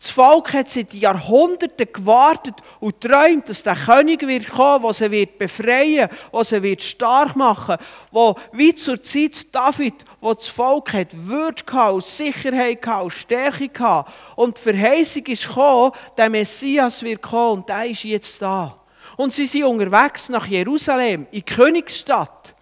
das 0.02 0.10
Volk 0.10 0.54
hat 0.54 0.68
seit 0.68 0.96
Jahrhunderten 0.96 1.88
gewartet 1.94 2.56
und 2.80 3.00
träumt, 3.00 3.48
dass 3.48 3.62
der 3.62 3.76
König 3.76 4.26
wird 4.26 4.50
kommen, 4.50 4.82
der 4.82 4.94
sie 4.94 5.12
wird 5.12 5.38
befreien, 5.38 6.10
der 6.34 6.44
sie 6.44 6.64
wird 6.64 6.82
stark 6.82 7.36
machen, 7.36 7.78
wo 8.10 8.36
wie 8.52 8.74
zur 8.74 9.00
Zeit 9.04 9.54
David, 9.54 9.94
wo 10.20 10.34
das 10.34 10.48
Volk 10.48 10.94
hat 10.94 11.10
Würde 11.16 11.64
gehabt, 11.64 12.08
Sicherheit 12.08 12.82
gehabt, 12.82 13.12
Stärke 13.12 13.70
gehabt 13.70 14.12
und 14.36 14.58
die 14.58 14.62
Verheißung 14.62 15.26
ist 15.28 15.48
gekommen, 15.48 15.92
der 16.18 16.32
Messias 16.32 17.04
wird 17.04 17.22
kommen 17.22 17.60
und 17.60 17.70
der 17.70 17.86
ist 17.86 18.04
jetzt 18.04 18.42
da. 18.42 18.76
Und 19.18 19.36
sie 19.36 19.46
sind 19.46 19.66
unterwegs 19.66 20.30
nach 20.30 20.48
Jerusalem, 20.48 21.28
in 21.30 21.32
die 21.32 21.42
Königsstadt. 21.44 22.56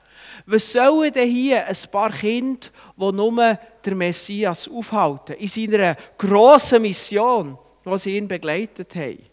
Was 0.52 0.74
sollen 0.74 1.14
denn 1.14 1.30
hier 1.30 1.68
ein 1.68 1.76
paar 1.92 2.12
Kinder, 2.12 2.70
die 2.98 3.12
nur 3.12 3.60
der 3.86 3.96
Messias 3.96 4.68
aufhalten, 4.68 5.36
in 5.36 5.48
seiner 5.48 5.96
grossen 6.18 6.82
Mission, 6.82 7.56
die 7.86 7.98
sie 8.00 8.18
ihn 8.18 8.28
begleitet 8.28 8.96
haben. 8.96 9.24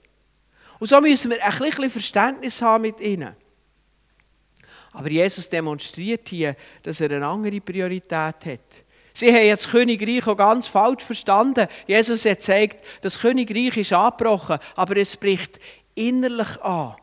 Und 0.79 0.89
so 0.89 1.01
müssen 1.01 1.31
wir 1.31 1.43
ein 1.43 1.59
bisschen 1.59 1.89
Verständnis 1.89 2.61
haben 2.61 2.83
mit 2.83 3.01
ihnen. 3.01 3.35
Aber 4.93 5.11
Jesus 5.11 5.49
demonstriert 5.49 6.29
hier, 6.29 6.55
dass 6.83 7.01
er 7.01 7.11
eine 7.11 7.27
andere 7.27 7.63
Priorität 7.63 8.13
hat. 8.13 8.85
Sie 9.15 9.33
haben 9.33 9.47
jetzt 9.47 9.65
das 9.65 9.73
Königreich 9.73 10.27
auch 10.27 10.37
ganz 10.37 10.67
falsch 10.67 11.03
verstanden. 11.03 11.67
Jesus 11.87 12.27
hat 12.27 12.41
gesagt, 12.41 12.85
das 13.01 13.19
Königreich 13.19 13.75
ist 13.79 13.95
abgebrochen, 13.95 14.59
aber 14.75 14.99
es 14.99 15.17
bricht 15.17 15.59
innerlich 15.95 16.61
an. 16.61 16.97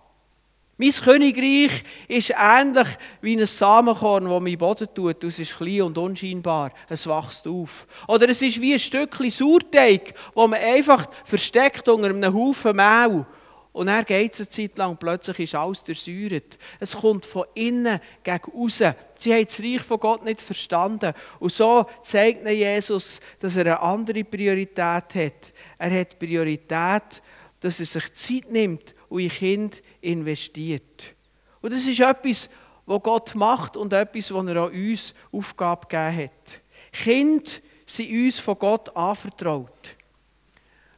Mein 0.75 0.91
Königreich 0.91 1.83
ist 2.07 2.33
ähnlich 2.35 2.87
wie 3.21 3.37
ein 3.37 3.45
Samenkorn, 3.45 4.25
das 4.25 4.41
mein 4.41 4.57
Boden 4.57 4.87
tut. 4.93 5.23
Es 5.23 5.37
ist 5.37 5.55
klein 5.55 5.83
und 5.83 5.97
unscheinbar. 5.99 6.71
Es 6.89 7.07
wächst 7.07 7.47
auf. 7.47 7.85
Oder 8.07 8.29
es 8.29 8.41
ist 8.41 8.59
wie 8.59 8.73
ein 8.73 8.79
Stückchen 8.79 9.29
Sauerteig, 9.29 10.13
das 10.13 10.35
man 10.35 10.53
einfach 10.53 11.07
versteckt 11.25 11.87
unter 11.87 12.09
einem 12.09 12.33
Haufen 12.33 12.75
Mehl. 12.75 13.23
Und 13.71 13.87
er 13.87 14.03
geht 14.03 14.35
eine 14.35 14.49
Zeit 14.49 14.77
lang 14.77 14.97
plötzlich 14.97 15.39
ist 15.39 15.55
alles 15.55 15.83
durchsäuert. 15.83 16.59
Es 16.79 16.95
kommt 16.95 17.25
von 17.25 17.45
innen 17.55 17.99
gegen 18.23 18.51
außen. 18.55 18.95
Sie 19.17 19.33
haben 19.33 19.45
das 19.45 19.59
Reich 19.59 19.81
von 19.81 19.99
Gott 19.99 20.23
nicht 20.23 20.41
verstanden. 20.41 21.13
Und 21.39 21.51
so 21.51 21.87
zeigt 22.01 22.47
Jesus, 22.47 23.19
dass 23.39 23.55
er 23.55 23.65
eine 23.65 23.79
andere 23.79 24.23
Priorität 24.23 24.77
hat. 24.77 25.53
Er 25.79 25.99
hat 25.99 26.19
Priorität, 26.19 27.21
dass 27.63 27.79
er 27.79 27.85
sich 27.85 28.13
Zeit 28.13 28.51
nimmt 28.51 28.93
und 29.07 29.21
in 29.21 29.29
Kind 29.29 29.81
investiert. 30.01 31.15
Und 31.61 31.73
das 31.73 31.87
ist 31.87 31.99
etwas, 31.99 32.49
was 32.85 33.03
Gott 33.03 33.35
macht 33.35 33.77
und 33.77 33.93
etwas, 33.93 34.33
was 34.33 34.47
er 34.47 34.63
an 34.63 34.71
uns 34.71 35.13
Aufgabe 35.31 35.87
gegeben 35.87 36.17
hat. 36.17 36.61
Kinder 36.91 37.51
sind 37.85 38.11
uns 38.11 38.37
von 38.37 38.59
Gott 38.59 38.95
anvertraut. 38.95 39.95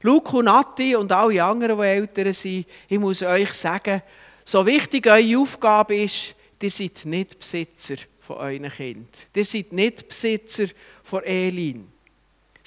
Luke 0.02 0.38
und 0.38 0.46
Nati 0.46 0.96
und 0.96 1.12
alle 1.12 1.44
anderen, 1.44 1.78
die 1.78 1.86
Eltern 1.86 2.34
sind, 2.34 2.66
ich 2.88 3.00
muss 3.00 3.22
euch 3.22 3.54
sagen, 3.54 4.02
so 4.44 4.66
wichtig 4.66 5.06
eure 5.08 5.38
Aufgabe 5.40 5.96
ist, 5.98 6.36
ihr 6.62 6.72
seid 6.72 7.06
nicht 7.06 7.38
Besitzer 7.38 7.96
von 8.20 8.38
euren 8.38 8.72
Kind. 8.72 9.28
Ihr 9.36 9.46
seid 9.46 9.72
nicht 9.72 10.08
Besitzer 10.08 10.66
von 11.04 11.24
Elin. 11.24 11.95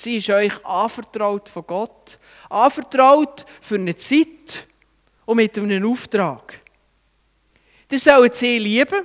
Sie 0.01 0.17
ist 0.17 0.31
euch 0.31 0.65
anvertraut 0.65 1.49
von 1.49 1.67
Gott, 1.67 2.19
anvertraut 2.49 3.45
für 3.61 3.75
eine 3.75 3.97
Zeit, 3.97 4.69
und 5.29 5.37
mit 5.37 5.59
einem 5.59 5.91
Auftrag. 5.91 6.63
Ihr 7.91 7.99
sollt 7.99 8.35
sie 8.35 8.59
lieben, 8.59 9.05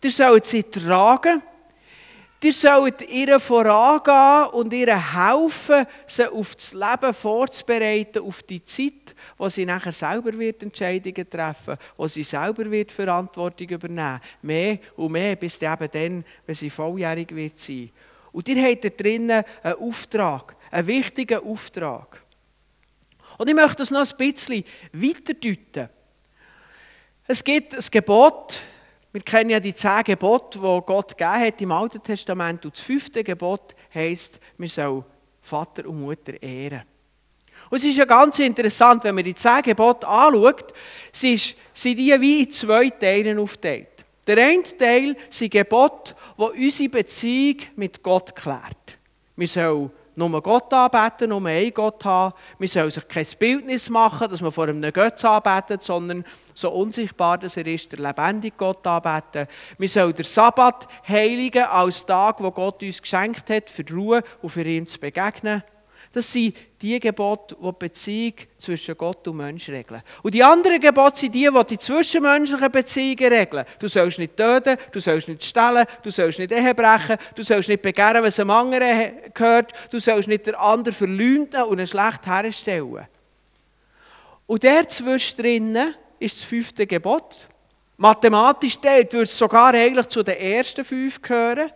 ihr 0.00 0.10
sollt 0.12 0.46
sie 0.46 0.62
tragen, 0.62 1.42
ihr 2.40 2.52
sollt 2.52 3.02
ihr 3.10 3.40
vorangehen 3.40 4.50
und 4.52 4.72
ihr 4.72 4.94
helfen, 4.94 5.84
sie 6.06 6.30
auf 6.30 6.54
das 6.54 6.72
Leben 6.72 7.12
vorzubereiten, 7.12 8.22
auf 8.22 8.44
die 8.44 8.62
Zeit, 8.62 9.16
wo 9.36 9.48
sie 9.48 9.66
nachher 9.66 9.90
selber 9.90 10.38
wird 10.38 10.62
Entscheidungen 10.62 11.28
treffen, 11.28 11.76
wo 11.96 12.06
sie 12.06 12.22
selber 12.22 12.70
wird 12.70 12.92
Verantwortung 12.92 13.68
übernehmen, 13.68 14.20
mehr 14.42 14.78
und 14.94 15.10
mehr, 15.10 15.34
bis 15.34 15.60
eben 15.60 15.88
dann, 15.90 16.24
wenn 16.46 16.54
sie 16.54 16.70
volljährig 16.70 17.34
wird 17.34 17.58
sein. 17.58 17.90
Und 18.36 18.48
ihr 18.48 18.62
habt 18.62 18.84
da 18.84 18.90
drinnen 18.90 19.42
einen 19.62 19.78
Auftrag, 19.78 20.56
einen 20.70 20.86
wichtigen 20.88 21.38
Auftrag. 21.38 22.22
Und 23.38 23.48
ich 23.48 23.54
möchte 23.54 23.76
das 23.76 23.90
noch 23.90 24.06
ein 24.06 24.16
bisschen 24.18 24.62
weiterdeuten. 24.92 25.88
Es 27.26 27.42
gibt 27.42 27.74
ein 27.74 27.84
Gebot, 27.90 28.60
wir 29.10 29.22
kennen 29.22 29.48
ja 29.48 29.58
die 29.58 29.72
zehn 29.72 30.04
Gebote, 30.04 30.58
die 30.58 30.82
Gott 30.84 31.16
gegeben 31.16 31.46
hat 31.46 31.62
im 31.62 31.72
Alten 31.72 32.02
Testament. 32.02 32.62
Und 32.66 32.76
das 32.76 32.84
fünfte 32.84 33.24
Gebot 33.24 33.74
heisst, 33.94 34.38
wir 34.58 34.68
sollen 34.68 35.06
Vater 35.40 35.88
und 35.88 36.02
Mutter 36.02 36.34
ehren. 36.42 36.82
Und 37.70 37.78
es 37.78 37.86
ist 37.86 37.96
ja 37.96 38.04
ganz 38.04 38.38
interessant, 38.38 39.02
wenn 39.04 39.14
man 39.14 39.24
die 39.24 39.34
zehn 39.34 39.62
Gebote 39.62 40.06
anschaut, 40.06 40.74
sind 41.10 41.56
die 41.82 42.20
wie 42.20 42.42
in 42.42 42.50
zwei 42.50 42.90
Teilen 42.90 43.38
aufgeteilt. 43.38 43.95
Der 44.26 44.38
eine 44.38 44.62
Teil 44.62 45.16
sind 45.30 45.52
Gebote, 45.52 46.14
die 46.36 46.64
unsere 46.64 46.88
Beziehung 46.88 47.58
mit 47.76 48.02
Gott 48.02 48.34
klärt. 48.34 48.98
Wir 49.36 49.46
sollen 49.46 49.90
nur 50.16 50.42
Gott 50.42 50.72
anbeten, 50.72 51.28
nur 51.28 51.44
einen 51.46 51.72
Gott 51.74 52.04
haben. 52.04 52.34
Wir 52.58 52.68
sollen 52.68 52.90
sich 52.90 53.06
kein 53.06 53.26
Bildnis 53.38 53.90
machen, 53.90 54.28
dass 54.28 54.40
man 54.40 54.50
vor 54.50 54.66
einem 54.66 54.92
Gott 54.92 55.22
anbetet, 55.24 55.82
sondern 55.82 56.24
so 56.54 56.70
unsichtbar, 56.70 57.38
dass 57.38 57.58
er 57.58 57.66
ist, 57.66 57.92
der 57.92 58.00
lebendige 58.00 58.56
Gott 58.56 58.86
anbeten. 58.86 59.46
Wir 59.76 59.88
sollen 59.88 60.14
den 60.14 60.24
Sabbat 60.24 60.88
heiligen 61.06 61.64
als 61.64 62.04
Tag, 62.06 62.42
wo 62.42 62.50
Gott 62.50 62.82
uns 62.82 63.02
geschenkt 63.02 63.50
hat, 63.50 63.68
für 63.68 63.84
die 63.84 63.92
Ruhe 63.92 64.22
und 64.40 64.48
für 64.48 64.64
ihn 64.64 64.86
zu 64.86 64.98
begegnen. 64.98 65.62
Das 66.16 66.32
sind 66.32 66.56
die 66.80 66.98
Gebote, 66.98 67.54
die 67.54 67.62
die 67.62 67.72
Beziehung 67.78 68.34
zwischen 68.56 68.96
Gott 68.96 69.28
und 69.28 69.36
Mensch 69.36 69.68
regeln. 69.68 70.00
Und 70.22 70.32
die 70.32 70.42
anderen 70.42 70.80
Gebote 70.80 71.18
sind 71.18 71.34
die, 71.34 71.46
die 71.46 71.66
die 71.66 71.76
zwischenmenschlichen 71.76 72.72
Beziehungen 72.72 73.32
regeln. 73.34 73.66
Du 73.78 73.86
sollst 73.86 74.18
nicht 74.18 74.34
töten, 74.34 74.78
du 74.90 74.98
sollst 74.98 75.28
nicht 75.28 75.44
stehlen, 75.44 75.84
du 76.02 76.10
sollst 76.10 76.38
nicht 76.38 76.52
Ehe 76.52 76.74
brechen, 76.74 77.18
du 77.34 77.42
sollst 77.42 77.68
nicht 77.68 77.82
begehren, 77.82 78.24
was 78.24 78.40
einem 78.40 78.48
anderen 78.48 79.12
gehört, 79.34 79.74
du 79.90 79.98
sollst 79.98 80.26
nicht 80.26 80.46
den 80.46 80.54
anderen 80.54 80.94
verleumden 80.94 81.64
und 81.64 81.80
ihn 81.80 81.86
schlecht 81.86 82.26
herstellen. 82.26 83.06
Und 84.46 84.62
der 84.62 84.88
zwischendrin 84.88 85.76
ist 86.18 86.38
das 86.38 86.44
fünfte 86.44 86.86
Gebot. 86.86 87.46
Mathematisch 87.98 88.80
teilt 88.80 89.12
würde 89.12 89.24
es 89.24 89.36
sogar 89.36 89.74
eigentlich 89.74 90.06
zu 90.06 90.22
den 90.22 90.38
ersten 90.38 90.82
fünf 90.82 91.20
gehören. 91.20 91.70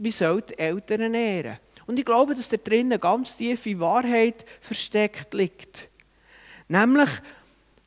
Wir 0.00 0.12
sollten 0.12 0.48
die 0.48 0.58
Eltern 0.58 1.14
ehren. 1.14 1.58
Und 1.88 1.98
ich 1.98 2.04
glaube, 2.04 2.34
dass 2.34 2.50
da 2.50 2.58
drinnen 2.58 2.92
eine 2.92 2.98
ganz 2.98 3.34
tiefe 3.34 3.80
Wahrheit 3.80 4.44
versteckt 4.60 5.32
liegt. 5.32 5.88
Nämlich, 6.68 7.08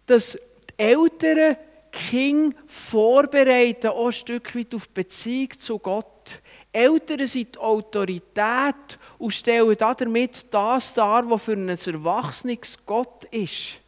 dass 0.08 0.34
die 0.34 0.84
Eltern 0.84 1.55
Kinder 1.91 2.58
vorbereiten, 2.65 3.88
auch 3.88 4.08
ein 4.08 4.12
Stück 4.12 4.55
weit 4.55 4.74
auf 4.74 4.88
die 4.88 4.93
Beziehung 4.96 5.51
zu 5.60 5.77
Gott. 5.77 6.41
Eltern 6.72 7.27
sind 7.27 7.55
die 7.55 7.60
Autorität 7.60 8.98
und 9.20 9.31
stellen 9.34 9.75
damit 9.77 10.46
das 10.50 10.96
dar, 10.96 11.29
was 11.29 11.43
für 11.43 11.53
ein 11.53 11.70
erwachsenes 11.70 12.84
Gott 12.84 13.25
ist. 13.25 13.81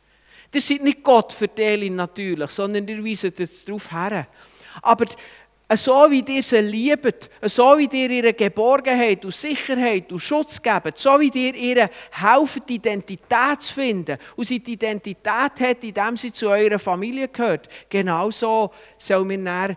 Das 0.51 0.67
sind 0.67 0.83
nicht 0.83 1.01
Gott 1.03 1.33
für 1.33 1.47
die 1.47 1.89
natürlich, 1.89 2.51
sondern 2.51 2.87
ihr 2.87 3.03
weisen 3.03 3.33
darauf 3.65 3.91
her. 3.91 4.27
Aber 4.83 5.05
so 5.75 6.09
wie 6.09 6.23
ihr 6.27 6.43
sie 6.43 6.59
liebt, 6.59 7.29
so 7.41 7.77
wie 7.77 7.89
ihr 7.91 8.09
ihre 8.09 8.33
Geborgenheit 8.33 9.23
und 9.25 9.33
Sicherheit 9.33 10.11
und 10.11 10.19
Schutz 10.19 10.61
gebt, 10.61 10.99
so 10.99 11.19
wie 11.19 11.31
ihr 11.33 11.55
ihr 11.55 11.89
helft, 12.11 12.67
die 12.69 12.75
Identität 12.75 13.61
zu 13.61 13.73
finden 13.73 14.17
und 14.35 14.45
sie 14.45 14.59
die 14.59 14.73
Identität 14.73 15.59
hat, 15.59 15.83
indem 15.83 16.17
sie 16.17 16.31
zu 16.31 16.49
eurer 16.49 16.79
Familie 16.79 17.27
gehört, 17.27 17.69
genauso 17.89 18.71
sollen 18.97 19.29
wir 19.29 19.75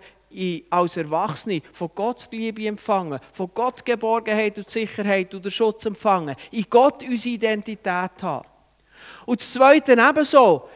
als 0.71 0.97
Erwachsene 0.97 1.63
von 1.73 1.91
Gott 1.95 2.29
die 2.31 2.39
Liebe 2.39 2.67
empfangen, 2.67 3.19
von 3.33 3.51
Gott 3.55 3.85
Geborgenheit 3.85 4.59
und 4.59 4.69
Sicherheit 4.69 5.35
und 5.35 5.51
Schutz 5.51 5.87
empfangen, 5.87 6.37
in 6.51 6.67
Gott 6.69 7.03
unsere 7.03 7.35
Identität 7.37 8.23
haben. 8.23 8.47
Und 9.25 9.41
das 9.41 9.53
Zweite 9.53 9.93
ebenso, 9.93 10.69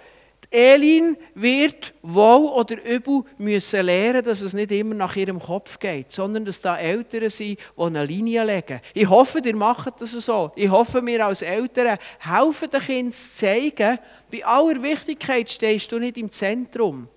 Elin 0.50 1.16
wird 1.34 1.94
wohl 2.02 2.48
oder 2.48 2.84
übel 2.84 3.22
müssen 3.38 3.86
lernen, 3.86 4.24
dass 4.24 4.40
es 4.40 4.52
nicht 4.52 4.72
immer 4.72 4.96
nach 4.96 5.14
ihrem 5.14 5.38
Kopf 5.38 5.78
geht, 5.78 6.10
sondern 6.10 6.44
dass 6.44 6.60
da 6.60 6.76
Eltern 6.76 7.30
sind, 7.30 7.58
die 7.60 7.82
eine 7.82 8.04
Linie 8.04 8.44
legen. 8.44 8.80
Ich 8.92 9.08
hoffe, 9.08 9.40
ihr 9.44 9.54
macht 9.54 10.00
das 10.00 10.10
so. 10.10 10.50
Ich 10.56 10.68
hoffe, 10.68 11.06
wir 11.06 11.24
als 11.24 11.42
Eltern 11.42 11.98
helfen 12.18 12.68
den 12.68 12.80
Kindern 12.80 13.12
zu 13.12 13.34
zeigen, 13.34 13.98
bei 14.30 14.44
aller 14.44 14.82
Wichtigkeit 14.82 15.48
stehst 15.48 15.92
du 15.92 16.00
nicht 16.00 16.18
im 16.18 16.32
Zentrum. 16.32 17.08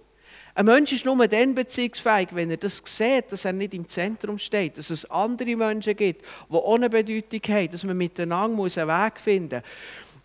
Ein 0.55 0.67
Mensch 0.67 0.91
ist 0.91 1.05
nur 1.05 1.27
dann 1.27 1.55
beziehungsfähig, 1.55 2.27
wenn 2.33 2.51
er 2.51 2.57
das 2.57 2.83
sieht, 2.85 3.31
dass 3.31 3.45
er 3.45 3.53
nicht 3.53 3.73
im 3.73 3.87
Zentrum 3.87 4.37
steht, 4.37 4.77
dass 4.77 4.91
es 4.91 5.09
andere 5.09 5.55
Menschen 5.55 5.95
gibt, 5.95 6.21
die 6.21 6.55
ohne 6.55 6.87
Bedeutung 6.87 7.41
haben, 7.47 7.71
dass 7.71 7.83
man 7.83 7.97
miteinander 7.97 8.61
einen 8.63 8.87
Weg 8.87 9.19
finden 9.19 9.63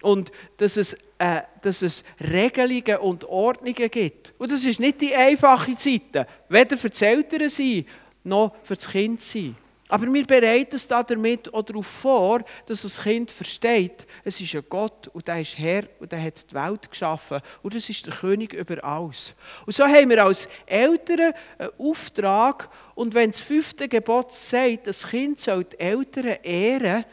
muss 0.02 0.12
und 0.12 0.30
dass 0.58 0.76
es, 0.76 0.96
äh, 1.18 1.42
dass 1.62 1.82
es 1.82 2.04
Regelungen 2.20 2.98
und 2.98 3.24
Ordnungen 3.24 3.90
gibt. 3.90 4.32
Und 4.38 4.52
das 4.52 4.64
ist 4.64 4.80
nicht 4.80 5.00
die 5.00 5.14
einfache 5.14 5.74
Zeit, 5.76 6.26
weder 6.48 6.76
für 6.76 6.90
die 6.90 7.04
Eltern 7.04 7.48
sein, 7.48 7.86
noch 8.24 8.54
für 8.62 8.76
das 8.76 8.88
Kind 8.88 9.20
sein. 9.20 9.56
Aber 9.88 10.12
wir 10.12 10.26
bereiten 10.26 10.76
es 10.76 10.86
damit 10.86 11.52
auch 11.52 11.62
darauf 11.62 11.86
vor, 11.86 12.44
dass 12.66 12.82
das 12.82 13.02
Kind 13.02 13.30
versteht, 13.30 14.06
es 14.22 14.38
ist 14.38 14.54
ein 14.54 14.64
Gott 14.68 15.08
und 15.08 15.26
der 15.26 15.40
ist 15.40 15.58
Herr 15.58 15.84
und 15.98 16.12
der 16.12 16.22
hat 16.22 16.50
die 16.50 16.54
Welt 16.54 16.90
geschaffen 16.90 17.40
und 17.62 17.74
das 17.74 17.88
ist 17.88 18.06
der 18.06 18.14
König 18.14 18.52
über 18.52 18.84
alles. 18.84 19.34
Und 19.64 19.74
so 19.74 19.84
haben 19.84 20.10
wir 20.10 20.22
als 20.22 20.46
Eltern 20.66 21.32
einen 21.58 21.70
Auftrag 21.78 22.68
und 22.94 23.14
wenn 23.14 23.30
das 23.30 23.40
fünfte 23.40 23.88
Gebot 23.88 24.32
sagt, 24.34 24.86
das 24.86 25.08
Kind 25.08 25.40
soll 25.40 25.64
die 25.64 25.80
Eltern 25.80 26.36
ehren, 26.42 27.06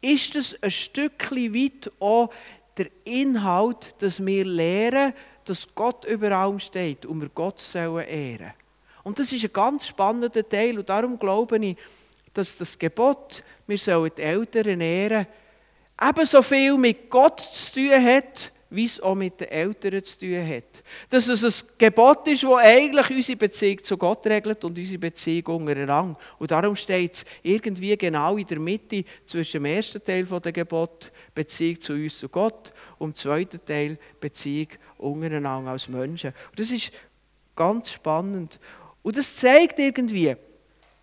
ist 0.00 0.34
es 0.34 0.60
ein 0.62 0.70
Stückchen 0.70 1.54
weit 1.54 1.92
auch 2.00 2.30
der 2.76 2.86
Inhalt, 3.04 3.94
dass 3.98 4.24
wir 4.24 4.44
lernen, 4.44 5.12
dass 5.44 5.74
Gott 5.74 6.04
über 6.04 6.30
allem 6.32 6.58
steht 6.58 7.06
und 7.06 7.20
wir 7.20 7.28
Gott 7.28 7.60
sollen 7.60 8.06
ehren. 8.06 8.52
Und 9.02 9.18
das 9.18 9.32
ist 9.32 9.44
ein 9.44 9.52
ganz 9.52 9.86
spannender 9.86 10.48
Teil 10.48 10.78
und 10.78 10.88
darum 10.88 11.18
glaube 11.18 11.58
ich, 11.58 11.76
dass 12.32 12.56
das 12.56 12.78
Gebot, 12.78 13.42
wir 13.66 13.78
sollen 13.78 14.12
die 14.16 14.22
Eltern 14.22 14.80
ehren, 14.80 15.26
ebenso 16.00 16.42
viel 16.42 16.76
mit 16.78 17.10
Gott 17.10 17.40
zu 17.40 17.74
tun 17.74 18.04
hat, 18.04 18.52
wie 18.72 18.84
es 18.84 19.00
auch 19.00 19.14
mit 19.14 19.40
den 19.40 19.48
Eltern 19.48 20.02
zu 20.02 20.18
tun 20.18 20.46
hat. 20.46 20.82
Dass 21.10 21.28
es 21.28 21.44
ein 21.44 21.68
Gebot 21.78 22.26
ist, 22.28 22.42
das 22.42 22.50
eigentlich 22.58 23.10
unsere 23.10 23.38
Beziehung 23.38 23.84
zu 23.84 23.96
Gott 23.96 24.26
regelt 24.26 24.64
und 24.64 24.78
unsere 24.78 24.98
Beziehung 24.98 25.44
untereinander. 25.46 26.18
Und 26.38 26.50
darum 26.50 26.74
steht 26.74 27.14
es 27.14 27.24
irgendwie 27.42 27.96
genau 27.96 28.36
in 28.36 28.46
der 28.46 28.58
Mitte 28.58 29.04
zwischen 29.26 29.62
dem 29.62 29.66
ersten 29.66 30.02
Teil 30.02 30.24
der 30.24 30.52
Gebot, 30.52 31.12
Beziehung 31.34 31.80
zu 31.80 31.92
uns 31.92 32.18
zu 32.18 32.28
Gott, 32.28 32.72
und 32.98 33.10
dem 33.10 33.14
zweiten 33.16 33.64
Teil, 33.64 33.98
Beziehung 34.20 34.68
untereinander 34.98 35.72
als 35.72 35.88
Menschen. 35.88 36.32
Und 36.50 36.60
das 36.60 36.70
ist 36.70 36.92
ganz 37.54 37.90
spannend. 37.90 38.58
Und 39.02 39.16
das 39.16 39.36
zeigt 39.36 39.78
irgendwie, 39.78 40.36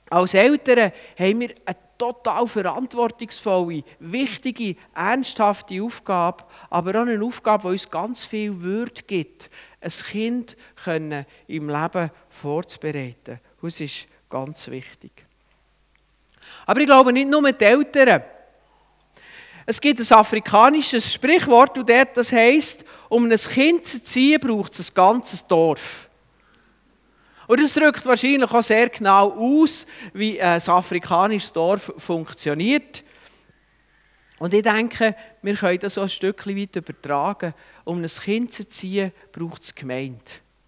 als 0.09 0.33
Eltern 0.33 0.91
haben 1.17 1.39
wir 1.39 1.49
eine 1.65 1.75
total 1.99 2.47
verantwortungsvolle, 2.47 3.83
wichtige, 3.99 4.75
ernsthafte 4.95 5.83
Aufgabe, 5.83 6.45
aber 6.71 6.91
auch 6.91 7.05
eine 7.05 7.23
Aufgabe, 7.23 7.63
die 7.63 7.73
uns 7.73 7.89
ganz 7.89 8.25
viel 8.25 8.59
Würde 8.59 9.03
gibt, 9.05 9.51
ein 9.81 9.91
Kind 9.91 10.57
können 10.83 11.25
im 11.47 11.69
Leben 11.69 12.09
vorzubereiten. 12.29 13.39
Das 13.61 13.79
ist 13.79 14.07
ganz 14.29 14.67
wichtig. 14.69 15.11
Aber 16.65 16.79
ich 16.79 16.87
glaube 16.87 17.13
nicht 17.13 17.29
nur 17.29 17.51
die 17.51 17.63
Eltern. 17.63 18.23
Es 19.65 19.79
gibt 19.79 19.99
ein 19.99 20.17
afrikanisches 20.17 21.13
Sprichwort, 21.13 21.77
das 22.15 22.31
heißt, 22.31 22.83
um 23.07 23.29
ein 23.29 23.37
Kind 23.37 23.85
zu 23.85 24.03
ziehen, 24.03 24.39
braucht 24.39 24.73
es 24.79 24.89
ein 24.89 24.95
ganzes 24.95 25.45
Dorf. 25.45 26.08
Und 27.49 27.59
das 27.59 27.73
drückt 27.73 28.05
wahrscheinlich 28.05 28.51
auch 28.51 28.61
sehr 28.61 28.89
genau 28.89 29.31
aus, 29.31 29.87
wie 30.13 30.39
ein 30.39 30.61
afrikanisches 30.61 31.51
Dorf 31.51 31.91
funktioniert. 31.97 33.03
Und 34.37 34.53
ich 34.53 34.61
denke, 34.61 35.15
wir 35.41 35.55
können 35.55 35.79
das 35.79 35.97
auch 35.97 36.03
ein 36.03 36.09
Stückchen 36.09 36.55
weit 36.55 36.75
übertragen. 36.75 37.55
Um 37.85 38.03
ein 38.03 38.07
Kind 38.07 38.53
zu 38.53 38.61
erziehen, 38.61 39.11
braucht 39.31 39.63
es 39.63 39.73
Gemeinde. 39.73 40.21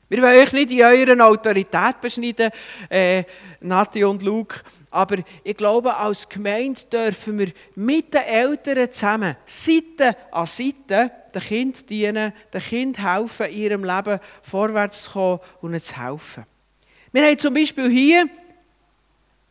Wir 0.10 0.24
wollen 0.24 0.40
euch 0.40 0.54
nicht 0.54 0.72
in 0.72 0.82
eurer 0.82 1.28
Autorität 1.28 2.02
beschneiden, 2.02 2.50
äh, 2.90 3.26
Nati 3.60 4.04
und 4.04 4.24
Luke, 4.24 4.62
aber 4.90 5.18
ich 5.44 5.58
glaube, 5.58 5.96
als 5.96 6.28
Gemeinde 6.28 6.82
dürfen 6.92 7.38
wir 7.38 7.52
mit 7.76 8.12
den 8.12 8.24
Eltern 8.24 8.92
zusammen, 8.92 9.38
Seite 9.46 10.18
an 10.32 10.48
Seite, 10.48 11.12
den 11.34 11.42
Kind 11.44 11.88
dienen, 11.92 12.34
den 12.52 12.62
Kind 12.62 12.98
helfen, 12.98 13.46
in 13.46 13.58
ihrem 13.62 13.84
Leben 13.84 14.20
vorwärts 14.42 15.04
zu 15.04 15.12
kommen 15.12 15.40
und 15.62 15.70
ihnen 15.70 15.80
zu 15.80 15.96
helfen. 15.96 16.46
Wir 17.12 17.24
haben 17.26 17.38
zum 17.38 17.54
Beispiel 17.54 17.90
hier 17.90 18.30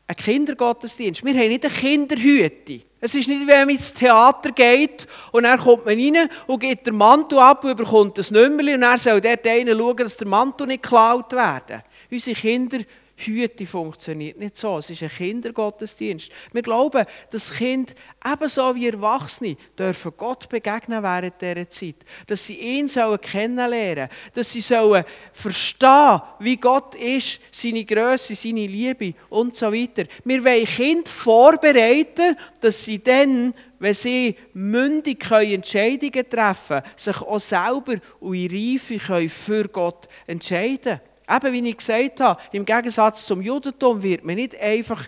einen 0.07 0.17
Kindergottesdienst. 0.17 1.25
Wir 1.25 1.35
haben 1.35 1.49
nicht 1.49 1.65
eine 1.65 1.75
Kinderhüte. 1.75 2.81
Es 3.01 3.15
ist 3.15 3.29
nicht, 3.29 3.47
wenn 3.47 3.61
man 3.61 3.71
ins 3.71 3.95
Theater 3.95 4.51
geht 4.51 5.07
und 5.33 5.45
dann 5.45 5.59
kommt 5.59 5.87
man 5.87 5.99
rein 5.99 6.29
und 6.47 6.61
geht 6.61 6.87
den 6.87 6.97
Mantel 6.97 7.39
ab 7.39 7.65
und 7.65 7.77
bekommt 7.77 8.19
ein 8.19 8.27
Nummerchen 8.31 8.75
und 8.75 8.81
dann 8.83 8.99
soll 8.99 9.21
dort 9.21 9.47
einer 9.47 9.77
schauen, 9.77 9.97
dass 9.97 10.17
der 10.17 10.27
Mantel 10.27 10.67
nicht 10.67 10.83
geklaut 10.83 11.33
wird. 11.33 11.83
Unsere 12.11 12.37
Kinder 12.37 12.79
Hüte 13.27 13.67
funktioniert 13.67 14.39
nicht 14.39 14.57
so. 14.57 14.79
Es 14.79 14.91
ist 14.91 15.03
ein 15.03 15.11
Kindergottesdienst. 15.11 16.31
Wir 16.53 16.63
glauben, 16.63 17.05
dass 17.31 17.53
Kinder 17.53 17.93
ebenso 18.25 18.75
wie 18.75 18.89
Erwachsene 18.89 19.57
dürfen 19.79 20.13
Gott 20.17 20.49
begegnen 20.49 21.03
während 21.03 21.41
dieser 21.41 21.69
Zeit. 21.69 21.97
Dass 22.27 22.47
sie 22.47 22.59
ihn 22.59 22.89
sollen 22.89 23.21
kennenlernen 23.21 24.09
Dass 24.33 24.53
sie 24.53 24.61
sollen 24.61 25.05
verstehen, 25.33 26.21
wie 26.39 26.57
Gott 26.57 26.95
ist, 26.95 27.41
seine 27.51 27.85
Größe, 27.85 28.35
seine 28.35 28.67
Liebe 28.67 29.15
und 29.29 29.57
so 29.57 29.73
weiter. 29.73 30.05
Wir 30.25 30.45
wollen 30.45 30.67
Kinder 30.67 31.11
vorbereiten, 31.11 32.37
dass 32.61 32.85
sie 32.85 33.03
dann 33.03 33.55
wenn 33.81 33.95
sie 33.95 34.37
mündig 34.53 35.29
Entscheidungen 35.31 36.29
treffen 36.29 36.83
können, 36.83 36.93
sich 36.97 37.21
auch 37.23 37.41
selber 37.41 37.95
und 38.21 38.35
in 38.35 38.79
Reife 38.79 39.29
für 39.29 39.69
Gott 39.69 40.07
entscheiden 40.27 40.79
können. 40.83 41.10
Eben, 41.31 41.53
wie 41.53 41.71
ich 41.71 41.77
gesagt 41.77 42.21
habe, 42.21 42.41
im 42.53 42.65
Gegensatz 42.65 43.25
zum 43.25 43.41
Judentum 43.41 44.03
wird 44.03 44.25
man 44.25 44.35
nicht 44.35 44.59
einfach 44.61 45.07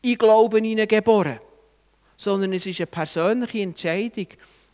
in 0.00 0.16
Glauben 0.16 0.64
hineingeboren, 0.64 1.40
sondern 2.16 2.52
es 2.52 2.66
ist 2.66 2.80
eine 2.80 2.86
persönliche 2.86 3.60
Entscheidung. 3.60 4.28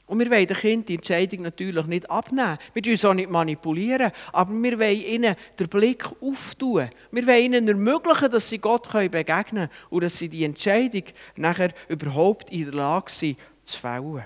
Und 0.07 0.18
wir 0.20 0.31
wollen 0.31 0.46
den 0.46 0.57
Kindern 0.57 0.87
die 0.87 0.94
Entscheidung 0.94 1.42
natürlich 1.42 1.87
nicht 1.87 2.11
abnehmen. 2.11 2.59
Wir 2.72 2.83
wollen 2.83 2.92
uns 2.92 3.04
auch 3.04 3.14
nicht 3.14 3.31
manipulieren, 3.31 4.11
aber 4.33 4.52
wir 4.52 4.78
wollen 4.78 5.00
ihnen 5.02 5.37
den 5.59 5.68
Blick 5.68 6.07
auftun. 6.22 6.88
Wir 7.11 7.26
wollen 7.26 7.44
ihnen 7.44 7.68
ermöglichen, 7.68 8.31
dass 8.31 8.48
sie 8.48 8.59
Gott 8.59 8.90
begegnen 8.90 9.44
können 9.44 9.70
und 9.90 10.02
dass 10.02 10.18
sie 10.18 10.31
die 10.31 10.44
Entscheidung 10.44 11.04
nachher 11.37 11.72
überhaupt 11.88 12.50
in 12.50 12.64
der 12.64 12.74
Lage 12.74 13.11
sind, 13.11 13.38
zu 13.64 13.78
fällen. 13.78 14.24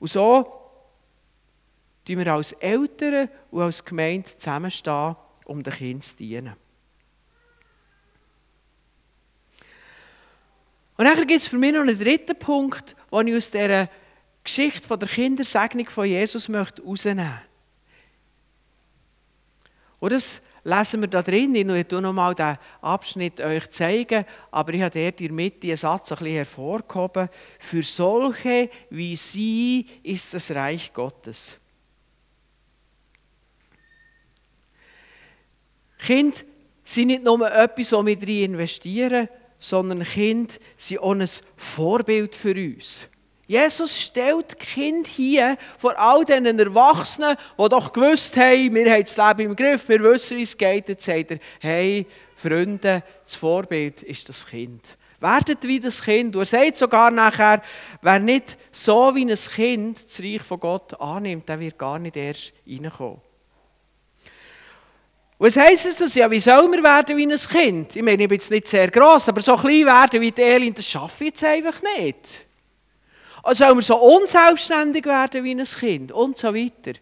Und 0.00 0.10
so 0.10 0.52
tun 2.04 2.18
wir 2.18 2.26
als 2.32 2.52
Eltern 2.54 3.28
und 3.52 3.62
als 3.62 3.84
Gemeinde 3.84 4.26
zusammenstehen, 4.36 5.14
um 5.52 5.62
den 5.62 5.72
Kindern 5.72 6.02
zu 6.02 6.16
dienen. 6.16 6.56
Und 10.96 11.04
dann 11.04 11.16
gibt 11.26 11.40
es 11.40 11.46
für 11.46 11.58
mich 11.58 11.72
noch 11.72 11.80
einen 11.80 11.98
dritten 11.98 12.38
Punkt, 12.38 12.96
den 13.10 13.28
ich 13.28 13.36
aus 13.36 13.50
dieser 13.50 13.88
Geschichte 14.44 14.86
von 14.86 14.98
der 14.98 15.08
Kindersegnung 15.08 15.88
von 15.88 16.06
Jesus 16.06 16.48
möchte 16.48 16.82
herausnehmen 16.82 17.38
Und 20.00 20.12
das 20.12 20.42
lesen 20.64 21.00
wir 21.00 21.08
da 21.08 21.22
drin. 21.22 21.54
Ich 21.54 21.66
werde 21.66 22.00
noch 22.00 22.12
mal 22.12 22.34
den 22.34 22.58
Abschnitt 22.80 23.40
euch 23.40 23.68
zeigen, 23.70 24.24
aber 24.50 24.74
ich 24.74 24.82
habe 24.82 24.98
dort 24.98 25.20
in 25.20 25.26
der 25.28 25.34
Mitte 25.34 25.68
einen 25.68 25.76
Satz 25.76 26.12
ein 26.12 26.18
bisschen 26.18 26.34
hervorgehoben. 26.34 27.28
Für 27.58 27.82
solche 27.82 28.70
wie 28.90 29.16
sie 29.16 29.86
ist 30.02 30.34
das 30.34 30.50
Reich 30.52 30.92
Gottes. 30.92 31.58
Kinder 36.04 36.38
sind 36.84 37.08
nicht 37.08 37.22
nur 37.22 37.50
etwas, 37.50 37.92
wo 37.92 38.04
wir 38.04 38.16
drin 38.16 38.54
investieren, 38.54 39.28
sondern 39.58 40.02
Kinder 40.02 40.54
sind 40.76 40.98
auch 40.98 41.12
ein 41.12 41.28
Vorbild 41.56 42.34
für 42.34 42.54
uns. 42.54 43.08
Jesus 43.46 44.00
stellt 44.00 44.58
Kind 44.58 45.06
hier 45.06 45.56
vor 45.78 45.98
all 45.98 46.24
diesen 46.24 46.58
Erwachsenen, 46.58 47.36
die 47.58 47.68
doch 47.68 47.92
gewusst 47.92 48.36
haben, 48.36 48.74
wir 48.74 48.90
haben 48.90 49.02
das 49.02 49.16
Leben 49.16 49.50
im 49.50 49.56
Griff, 49.56 49.88
wir 49.88 50.02
wissen, 50.02 50.38
wie 50.38 50.42
es 50.42 50.56
geht. 50.56 50.88
Jetzt 50.88 51.04
sagt 51.04 51.32
er, 51.32 51.38
hey, 51.60 52.06
Freunde, 52.34 53.02
das 53.22 53.34
Vorbild 53.34 54.02
ist 54.02 54.28
das 54.28 54.46
Kind. 54.46 54.82
Werdet 55.20 55.62
wie 55.64 55.78
das 55.78 56.02
Kind. 56.02 56.34
Und 56.34 56.42
er 56.42 56.46
sagt 56.46 56.76
sogar 56.78 57.10
nachher, 57.10 57.62
wer 58.00 58.18
nicht 58.18 58.56
so 58.72 59.14
wie 59.14 59.30
ein 59.30 59.36
Kind 59.36 60.04
das 60.04 60.20
Reich 60.20 60.42
von 60.42 60.58
Gott 60.58 61.00
annimmt, 61.00 61.48
der 61.48 61.60
wird 61.60 61.78
gar 61.78 61.98
nicht 61.98 62.16
erst 62.16 62.52
reinkommen. 62.66 63.20
Was 65.42 65.56
heisst 65.56 65.86
es 65.86 65.96
das? 65.96 66.14
Ja, 66.14 66.30
wie 66.30 66.38
soll 66.38 66.68
man 66.68 66.84
werden 66.84 67.16
wie 67.16 67.26
ein 67.26 67.36
Kind? 67.36 67.96
Ich 67.96 68.02
meine, 68.02 68.22
ich 68.22 68.28
bin 68.28 68.36
jetzt 68.36 68.48
nicht 68.48 68.68
sehr 68.68 68.88
gross, 68.88 69.28
aber 69.28 69.40
so 69.40 69.56
klein 69.56 69.86
werden 69.86 70.20
wie 70.20 70.30
die 70.30 70.40
Elin, 70.40 70.72
das 70.72 70.86
schaffe 70.86 71.24
ich 71.24 71.30
jetzt 71.30 71.42
einfach 71.42 71.82
nicht. 71.98 72.46
Also 73.42 73.64
soll 73.64 73.74
man 73.74 73.82
so 73.82 73.96
unselbstständig 73.96 75.04
werden 75.04 75.42
wie 75.42 75.50
ein 75.50 75.64
Kind 75.64 76.12
und 76.12 76.38
so 76.38 76.54
weiter. 76.54 76.96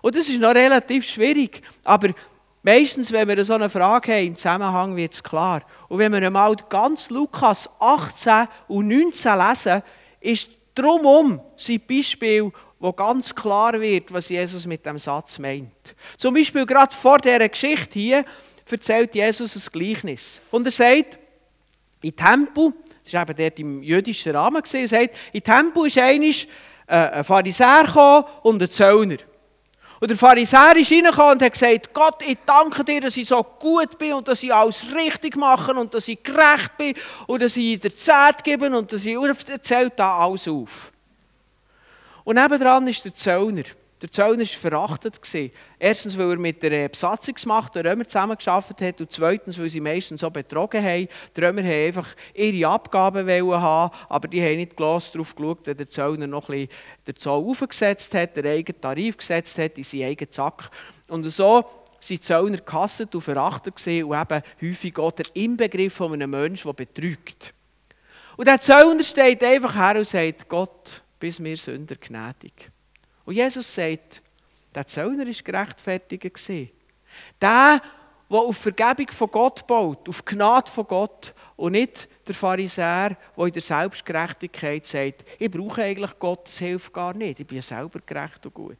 Und 0.00 0.16
das 0.16 0.26
ist 0.26 0.40
noch 0.40 0.54
relativ 0.54 1.04
schwierig, 1.04 1.60
aber 1.84 2.14
meistens, 2.62 3.12
wenn 3.12 3.28
wir 3.28 3.44
so 3.44 3.52
eine 3.52 3.68
Frage 3.68 4.10
haben, 4.10 4.26
im 4.28 4.36
Zusammenhang 4.36 4.96
wird 4.96 5.12
es 5.12 5.22
klar. 5.22 5.60
Und 5.88 5.98
wenn 5.98 6.14
wir 6.14 6.26
einmal 6.26 6.56
ganz 6.70 7.10
Lukas 7.10 7.68
18 7.78 8.48
und 8.68 8.88
19 8.88 9.38
lesen, 9.38 9.82
ist 10.22 10.48
drumherum 10.74 11.42
sein 11.56 11.82
Beispiel, 11.86 12.50
wo 12.78 12.92
ganz 12.92 13.34
klar 13.34 13.80
wird, 13.80 14.12
was 14.12 14.28
Jesus 14.28 14.66
mit 14.66 14.84
dem 14.84 14.98
Satz 14.98 15.38
meint. 15.38 15.94
Zum 16.16 16.34
Beispiel 16.34 16.66
gerade 16.66 16.94
vor 16.94 17.18
dieser 17.18 17.48
Geschichte 17.48 17.98
hier 17.98 18.24
erzählt 18.70 19.14
Jesus 19.14 19.56
ein 19.56 19.72
Gleichnis. 19.72 20.40
Und 20.50 20.66
er 20.66 20.72
sagt, 20.72 21.18
in 22.02 22.14
Tempel 22.14 22.72
das 23.06 23.12
war 23.12 23.22
eben 23.22 23.36
dort 23.36 23.58
im 23.60 23.82
jüdischen 23.84 24.34
Rahmen. 24.34 24.62
Er 24.72 24.88
sagt, 24.88 25.14
in 25.32 25.42
Tempel 25.42 25.86
ist 25.86 25.96
einmal 25.96 26.28
äh, 26.88 27.18
ein 27.18 27.24
Pharisäer 27.24 28.26
und 28.42 28.60
ein 28.60 28.70
Zöllner. 28.70 29.18
Und 30.00 30.10
der 30.10 30.16
Pharisäer 30.16 30.76
ist 30.76 30.90
reingekommen 30.90 31.34
und 31.34 31.42
hat 31.42 31.52
gesagt, 31.52 31.94
Gott, 31.94 32.20
ich 32.26 32.36
danke 32.44 32.82
dir, 32.82 33.00
dass 33.00 33.16
ich 33.16 33.28
so 33.28 33.42
gut 33.42 33.96
bin 33.96 34.14
und 34.14 34.26
dass 34.26 34.42
ich 34.42 34.52
alles 34.52 34.84
richtig 34.94 35.36
mache 35.36 35.72
und 35.72 35.94
dass 35.94 36.08
ich 36.08 36.20
gerecht 36.22 36.76
bin 36.76 36.94
und 37.28 37.40
dass 37.40 37.56
ich 37.56 37.78
der 37.78 37.94
Zeit 37.94 38.42
gebe 38.42 38.76
und 38.76 38.92
dass 38.92 39.06
ich 39.06 39.16
erzählt 39.16 39.92
da 39.96 40.18
alles 40.18 40.48
auf. 40.48 40.90
Und 42.26 42.34
nebenan 42.34 42.88
ist 42.88 43.04
der 43.04 43.14
Zöllner. 43.14 43.62
Der 44.02 44.10
Zöllner 44.10 44.40
war 44.40 44.46
verachtet. 44.46 45.20
Erstens, 45.78 46.18
weil 46.18 46.32
er 46.32 46.38
mit 46.38 46.60
der 46.60 46.88
Besatzungsmacht 46.88 47.76
der 47.76 47.84
Römer 47.84 48.04
zusammengearbeitet 48.04 48.80
hat 48.80 49.00
und 49.00 49.12
zweitens, 49.12 49.56
weil 49.60 49.68
sie 49.68 49.78
meistens 49.78 50.22
so 50.22 50.28
betrogen 50.28 50.82
haben. 50.82 51.06
Die 51.36 51.40
Römer 51.40 51.62
wollten 51.62 51.86
einfach 51.86 52.08
ihre 52.34 52.68
Abgaben 52.68 53.30
haben, 53.30 53.94
aber 54.08 54.26
die 54.26 54.42
haben 54.42 54.56
nicht 54.56 54.78
darauf 54.78 55.12
geschaut, 55.12 55.68
dass 55.68 55.76
der 55.76 55.88
Zöllner 55.88 56.26
noch 56.26 56.48
ein 56.48 56.66
bisschen 56.66 56.68
den 57.06 57.16
Zoll 57.16 57.48
aufgesetzt 57.48 58.12
hat, 58.14 58.36
den 58.36 58.46
eigenen 58.48 58.80
Tarif 58.80 59.16
gesetzt 59.18 59.56
hat 59.58 59.78
in 59.78 59.84
seinen 59.84 60.08
eigenen 60.08 60.32
Zack. 60.32 60.68
Und 61.06 61.30
so 61.30 61.64
sind 62.00 62.24
Zöllner 62.24 62.58
gehasst 62.58 63.14
und 63.14 63.20
verachtet 63.20 63.74
und 63.76 63.96
eben 63.96 64.42
häufig 64.62 64.98
auch 64.98 65.12
der 65.12 65.26
Inbegriff 65.34 65.94
von 65.94 66.12
einem 66.12 66.30
Menschen, 66.30 66.66
der 66.66 66.72
betrügt. 66.72 67.54
Und 68.36 68.48
der 68.48 68.60
Zöllner 68.60 69.04
steht 69.04 69.44
einfach 69.44 69.76
her 69.76 69.96
und 69.96 70.08
sagt, 70.08 70.48
Gott, 70.48 71.04
bis 71.18 71.38
mir 71.38 71.56
Sünder 71.56 71.96
gnädig. 71.96 72.70
Und 73.24 73.34
Jesus 73.34 73.74
sagt, 73.74 74.22
der 74.74 74.86
Zöllner 74.86 75.26
war 75.26 75.32
gerechtfertigt. 75.32 76.48
Der, 77.40 77.80
der 78.30 78.38
auf 78.38 78.56
Vergebung 78.56 79.10
von 79.10 79.30
Gott 79.30 79.66
baut, 79.66 80.08
auf 80.08 80.24
Gnade 80.24 80.70
von 80.70 80.86
Gott 80.86 81.34
und 81.56 81.72
nicht 81.72 82.08
der 82.26 82.34
Pharisäer, 82.34 83.16
der 83.36 83.46
in 83.46 83.52
der 83.52 83.62
Selbstgerechtigkeit 83.62 84.84
sagt, 84.84 85.24
ich 85.38 85.50
brauche 85.50 85.82
eigentlich 85.82 86.18
Gottes 86.18 86.58
Hilfe 86.58 86.90
gar 86.90 87.14
nicht, 87.14 87.40
ich 87.40 87.46
bin 87.46 87.62
selber 87.62 88.00
gerecht 88.04 88.44
und 88.44 88.54
gut. 88.54 88.76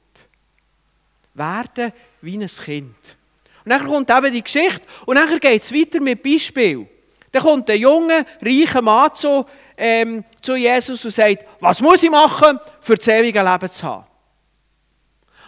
Werden 1.35 1.93
wie 2.21 2.37
ein 2.37 2.47
Kind. 2.47 3.17
Und 3.65 3.71
dann 3.71 3.87
kommt 3.87 4.11
eben 4.11 4.33
die 4.33 4.43
Geschichte 4.43 4.87
und 5.07 5.17
dann 5.17 5.39
geht 5.39 5.63
es 5.63 5.73
weiter 5.73 6.01
mit 6.01 6.23
Beispiel. 6.23 6.87
Dann 7.33 7.43
kommt 7.43 7.69
ein 7.71 7.81
junger, 7.81 8.25
reicher 8.41 8.83
Mann 8.83 9.15
zu, 9.15 9.45
ähm, 9.77 10.25
zu 10.41 10.57
Jesus 10.57 11.05
und 11.05 11.11
sagt, 11.11 11.45
was 11.61 11.81
muss 11.81 12.03
ich 12.03 12.11
machen, 12.11 12.59
für 12.81 12.97
das 12.97 13.09
ewige 13.09 13.43
Leben 13.43 13.71
zu 13.71 13.87
haben? 13.87 14.07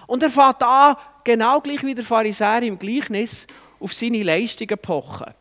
Und 0.06 0.22
er 0.22 0.30
fängt 0.30 0.62
an, 0.62 0.96
genau 1.24 1.60
gleich 1.60 1.84
wie 1.84 1.94
der 1.94 2.04
Pharisäer 2.04 2.62
im 2.62 2.78
Gleichnis, 2.78 3.46
auf 3.80 3.92
seine 3.92 4.22
Leistungen 4.22 4.78
pochen. 4.78 5.34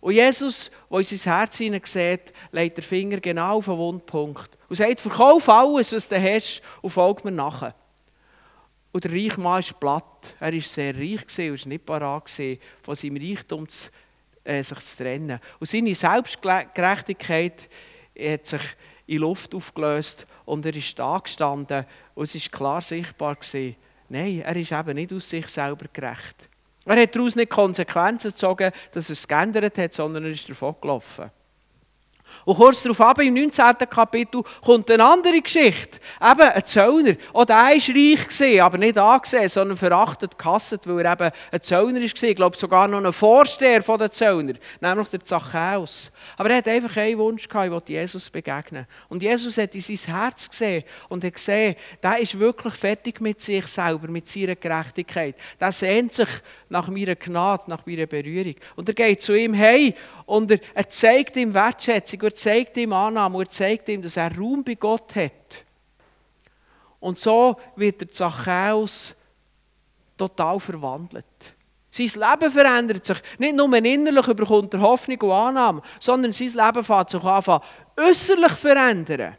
Und 0.00 0.14
Jesus, 0.14 0.70
der 0.90 0.98
in 0.98 1.04
sein 1.04 1.32
Herz 1.32 1.58
hineinsieht, 1.58 2.32
legt 2.52 2.76
den 2.76 2.84
Finger 2.84 3.20
genau 3.20 3.58
auf 3.58 3.64
den 3.64 3.76
Wundpunkt 3.76 4.56
und 4.68 4.76
sagt, 4.76 5.00
verkauf 5.00 5.48
alles, 5.48 5.92
was 5.92 6.08
du 6.08 6.20
hast 6.20 6.62
und 6.82 6.90
folg 6.90 7.24
mir 7.24 7.32
nachher. 7.32 7.74
Und 8.92 9.04
der 9.04 9.12
reiche 9.12 9.40
Mann 9.40 9.60
ist 9.60 9.78
platt. 9.78 10.34
Er 10.40 10.52
war 10.52 10.60
sehr 10.60 10.94
reich 10.96 11.20
und 11.20 11.38
war 11.38 11.68
nicht 11.68 11.84
parat, 11.84 12.30
von 12.82 12.94
seinem 12.94 13.16
Reichtum 13.16 13.68
zu, 13.68 13.90
äh, 14.48 14.62
sich 14.62 14.78
zu 14.78 14.96
trennen. 15.02 15.40
Und 15.60 15.68
seine 15.68 15.94
Selbstgerechtigkeit 15.94 17.68
hat 18.18 18.46
sich 18.46 18.62
in 19.06 19.18
Luft 19.18 19.54
aufgelöst 19.54 20.26
und 20.44 20.64
er 20.64 20.74
ist 20.74 20.98
da 20.98 21.18
gestanden 21.18 21.84
und 22.14 22.24
es 22.24 22.34
ist 22.34 22.50
klar 22.50 22.80
sichtbar 22.80 23.36
gewesen, 23.36 23.76
nein, 24.08 24.40
er 24.40 24.56
ist 24.56 24.72
eben 24.72 24.94
nicht 24.94 25.12
aus 25.12 25.28
sich 25.28 25.46
selber 25.48 25.86
gerecht. 25.92 26.48
Er 26.84 27.02
hat 27.02 27.14
daraus 27.14 27.36
nicht 27.36 27.50
Konsequenzen 27.50 28.30
gezogen, 28.30 28.72
dass 28.92 29.10
er 29.10 29.12
es 29.12 29.28
geändert 29.28 29.76
hat, 29.76 29.92
sondern 29.92 30.24
er 30.24 30.30
ist 30.30 30.48
davon 30.48 30.74
gelaufen. 30.80 31.30
Und 32.44 32.56
kurz 32.56 32.82
darauf 32.82 33.00
ab, 33.00 33.20
im 33.20 33.34
19. 33.34 33.74
Kapitel, 33.90 34.42
kommt 34.64 34.90
eine 34.90 35.04
andere 35.04 35.40
Geschichte. 35.40 35.98
Eben 36.20 36.40
ein 36.40 36.64
Zöllner. 36.64 37.14
Auch 37.32 37.44
der 37.44 37.56
war 37.56 37.66
reich, 37.70 38.62
aber 38.62 38.78
nicht 38.78 38.98
angesehen, 38.98 39.48
sondern 39.48 39.76
verachtet, 39.76 40.38
gehasst, 40.38 40.86
weil 40.86 41.04
er 41.04 41.12
eben 41.12 41.30
ein 41.52 41.62
Zöllner 41.62 42.00
war. 42.00 42.22
Ich 42.22 42.36
glaube 42.36 42.56
sogar 42.56 42.88
noch 42.88 43.04
ein 43.04 43.12
Vorsteher 43.12 43.80
den 43.80 44.12
Zöllner, 44.12 44.54
nämlich 44.80 45.08
der 45.08 45.24
Zachäus. 45.24 46.10
Aber 46.36 46.50
er 46.50 46.58
hat 46.58 46.68
einfach 46.68 46.96
einen 46.96 47.18
Wunsch 47.18 47.48
gehabt, 47.48 47.66
ich 47.66 47.72
wollte 47.72 47.92
Jesus 47.92 48.30
begegnen. 48.30 48.86
Und 49.08 49.22
Jesus 49.22 49.58
hat 49.58 49.74
in 49.74 49.80
sein 49.80 50.14
Herz 50.14 50.48
gesehen 50.48 50.84
und 51.08 51.24
hat 51.24 51.34
gesehen, 51.34 51.76
der 52.02 52.18
ist 52.18 52.38
wirklich 52.38 52.74
fertig 52.74 53.20
mit 53.20 53.40
sich 53.40 53.66
selber, 53.66 54.08
mit 54.08 54.28
seiner 54.28 54.56
Gerechtigkeit. 54.56 55.36
Der 55.60 55.72
sehnt 55.72 56.12
sich 56.12 56.28
nach 56.68 56.88
meiner 56.88 57.16
Gnade, 57.16 57.64
nach 57.66 57.86
meiner 57.86 58.06
Berührung. 58.06 58.54
Und 58.76 58.88
er 58.88 58.94
geht 58.94 59.22
zu 59.22 59.34
ihm, 59.34 59.54
hey, 59.54 59.94
und 60.28 60.50
er, 60.50 60.60
er 60.74 60.88
zeigt 60.90 61.36
ihm 61.36 61.54
Wertschätzung, 61.54 62.20
er 62.20 62.34
zeigt 62.34 62.76
ihm 62.76 62.92
Annahme, 62.92 63.40
er 63.40 63.48
zeigt 63.48 63.88
ihm, 63.88 64.02
dass 64.02 64.18
er 64.18 64.36
Raum 64.36 64.62
bei 64.62 64.74
Gott 64.74 65.16
hat. 65.16 65.64
Und 67.00 67.18
so 67.18 67.56
wird 67.76 68.02
der 68.02 68.10
Zachäus 68.10 69.14
total 70.18 70.60
verwandelt. 70.60 71.24
Sein 71.90 72.10
Leben 72.14 72.50
verändert 72.50 73.06
sich. 73.06 73.16
Nicht 73.38 73.56
nur 73.56 73.74
innerlich 73.74 74.28
überkommt 74.28 74.74
er 74.74 74.80
Hoffnung 74.80 75.18
und 75.22 75.32
Annahme, 75.32 75.82
sondern 75.98 76.32
sein 76.32 76.48
Leben 76.48 76.84
fängt 76.84 77.08
sich 77.08 77.24
an, 77.24 77.60
äußerlich 77.96 78.52
verändern. 78.52 79.34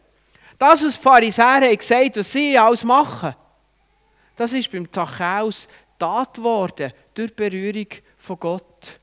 Das, 0.57 0.83
was 0.83 0.95
die 0.95 1.01
Pharisäer 1.01 1.61
haben 1.61 1.77
gesagt, 1.77 2.17
was 2.17 2.31
sie 2.31 2.57
alles 2.57 2.83
machen, 2.83 3.35
das 4.35 4.53
ist 4.53 4.71
beim 4.71 4.91
Zachäus 4.91 5.67
Tat 5.99 6.33
geworden 6.33 6.93
durch 7.13 7.29
die 7.29 7.35
Berührung 7.35 7.87
von 8.17 8.39
Gott. 8.39 8.98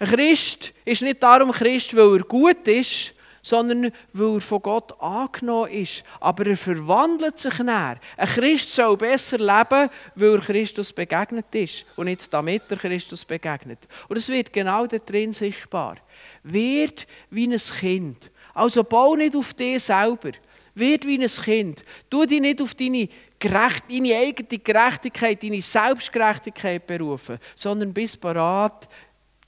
Ein 0.00 0.08
Christ 0.08 0.72
ist 0.86 1.02
nicht 1.02 1.22
darum 1.22 1.52
Christ, 1.52 1.94
weil 1.94 2.16
er 2.16 2.24
gut 2.24 2.66
ist, 2.66 3.14
sondern 3.42 3.92
weil 4.14 4.34
er 4.34 4.40
von 4.40 4.62
Gott 4.62 4.98
angenommen 4.98 5.70
ist. 5.72 6.04
Aber 6.20 6.46
er 6.46 6.56
verwandelt 6.56 7.38
sich 7.38 7.58
näher. 7.58 8.00
Ein 8.16 8.28
Christ 8.28 8.72
soll 8.72 8.96
besser 8.96 9.36
leben, 9.36 9.90
weil 10.14 10.34
er 10.34 10.40
Christus 10.40 10.90
begegnet 10.90 11.54
ist 11.54 11.84
und 11.96 12.06
nicht 12.06 12.32
damit 12.32 12.62
er 12.70 12.78
Christus 12.78 13.26
begegnet. 13.26 13.86
Und 14.08 14.16
es 14.16 14.30
wird 14.30 14.54
genau 14.54 14.86
da 14.86 14.96
drin 14.96 15.34
sichtbar. 15.34 15.96
Wird 16.44 17.06
wie 17.28 17.52
ein 17.52 17.58
Kind. 17.58 18.30
Also 18.54 18.82
bau 18.82 19.14
nicht 19.16 19.36
auf 19.36 19.52
dich 19.52 19.82
selber. 19.82 20.30
Wird 20.74 21.06
wie 21.06 21.22
ein 21.22 21.28
Kind. 21.28 21.84
Tu 22.08 22.24
dich 22.24 22.40
nicht 22.40 22.62
auf 22.62 22.74
deine, 22.74 23.06
Gerecht, 23.38 23.84
deine 23.90 24.16
eigene 24.16 24.58
Gerechtigkeit, 24.58 25.42
deine 25.42 25.62
Selbstgerechtigkeit 25.62 26.86
berufen, 26.86 27.38
sondern 27.54 27.94
bist 27.94 28.20
bereit, 28.20 28.86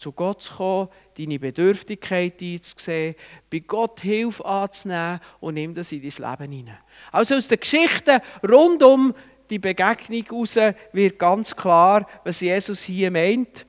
zu 0.02 0.12
Gott 0.12 0.42
zu 0.42 0.54
kommen, 0.54 0.88
deine 1.16 1.38
Bedürftigkeit 1.38 2.42
einzusehen, 2.42 3.14
bei 3.50 3.60
Gott 3.60 4.00
Hilfe 4.00 4.44
anzunehmen 4.44 5.20
und 5.40 5.54
nimm 5.54 5.74
das 5.74 5.92
in 5.92 6.02
dein 6.02 6.30
Leben 6.30 6.52
hinein. 6.52 6.78
Also 7.12 7.36
aus 7.36 7.46
den 7.46 7.60
Geschichten 7.60 8.20
rund 8.48 8.82
um 8.82 9.14
die 9.48 9.60
Begegnung 9.60 10.24
heraus 10.24 10.56
wird 10.92 11.18
ganz 11.18 11.54
klar, 11.54 12.06
was 12.24 12.40
Jesus 12.40 12.82
hier 12.82 13.10
meint, 13.10 13.64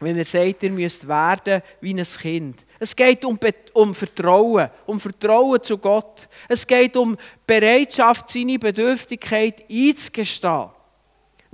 wenn 0.00 0.16
er 0.16 0.24
sagt, 0.24 0.64
ihr 0.64 0.70
müsst 0.70 1.06
werden 1.06 1.62
wie 1.80 1.94
ein 1.94 2.04
Kind. 2.04 2.64
Es 2.80 2.96
geht 2.96 3.24
um, 3.24 3.38
um 3.74 3.94
Vertrauen, 3.94 4.70
um 4.86 4.98
Vertrauen 4.98 5.62
zu 5.62 5.78
Gott. 5.78 6.28
Es 6.48 6.66
geht 6.66 6.96
um 6.96 7.16
Bereitschaft, 7.46 8.28
seine 8.28 8.58
Bedürftigkeit 8.58 9.64
einzugestehen. 9.70 10.73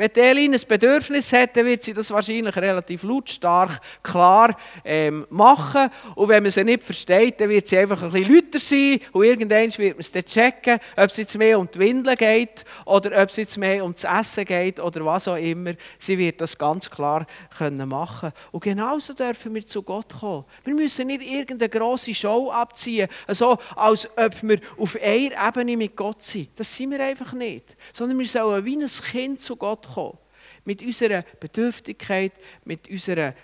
Wenn 0.01 0.15
Elin 0.15 0.55
ein 0.55 0.61
Bedürfnis 0.67 1.31
hat, 1.35 1.55
dann 1.59 1.67
wird 1.67 1.83
sie 1.83 1.93
das 1.93 2.11
wahrscheinlich 2.11 2.57
relativ 2.57 3.03
lautstark 3.03 3.83
klar 4.03 4.57
ähm, 4.83 5.27
machen. 5.29 5.91
Und 6.15 6.31
wenn 6.31 6.43
man 6.43 6.51
sie 6.51 6.65
nicht 6.65 6.83
versteht, 6.83 7.39
dann 7.39 7.51
wird 7.51 7.69
sie 7.69 7.77
einfach 7.77 8.03
ein 8.03 8.11
bisschen 8.11 8.35
lauter 8.35 8.59
sein. 8.59 9.01
Und 9.13 9.25
irgendwann 9.25 9.77
wird 9.77 9.97
man 9.97 10.01
es 10.01 10.11
dann 10.11 10.25
checken, 10.25 10.79
ob 10.97 11.11
es 11.11 11.19
jetzt 11.19 11.37
mehr 11.37 11.59
um 11.59 11.71
die 11.71 11.79
Windeln 11.79 12.17
geht 12.17 12.65
oder 12.87 13.23
ob 13.23 13.29
es 13.29 13.37
jetzt 13.37 13.59
mehr 13.59 13.85
um 13.85 13.93
das 13.93 14.05
Essen 14.05 14.47
geht 14.47 14.81
oder 14.81 15.05
was 15.05 15.29
auch 15.29 15.37
immer. 15.37 15.75
Sie 15.99 16.17
wird 16.17 16.41
das 16.41 16.57
ganz 16.57 16.91
klar 16.91 17.27
können 17.59 17.87
machen 17.87 18.33
Und 18.53 18.65
genauso 18.65 19.13
dürfen 19.13 19.55
wir 19.55 19.67
zu 19.67 19.83
Gott 19.83 20.19
kommen. 20.19 20.47
Wir 20.65 20.75
müssen 20.75 21.09
nicht 21.09 21.23
irgendeine 21.23 21.69
grosse 21.69 22.15
Show 22.15 22.51
abziehen, 22.51 23.07
so 23.29 23.59
als 23.77 24.09
ob 24.17 24.43
wir 24.43 24.61
auf 24.79 24.97
einer 24.97 25.47
Ebene 25.47 25.77
mit 25.77 25.95
Gott 25.95 26.23
sind. 26.23 26.49
Das 26.59 26.75
sind 26.75 26.91
wir 26.91 27.05
einfach 27.05 27.35
nicht. 27.35 27.77
Sondern 27.93 28.19
wir 28.19 28.27
sollen 28.27 28.65
wie 28.65 28.79
ein 28.79 28.87
Kind 28.87 29.43
zu 29.43 29.57
Gott 29.57 29.90
kommen. 29.95 30.19
Mit 30.65 30.83
unserer 30.83 31.23
Bedürftigkeit, 31.41 32.33
mit 32.65 32.89
unserer 32.89 33.35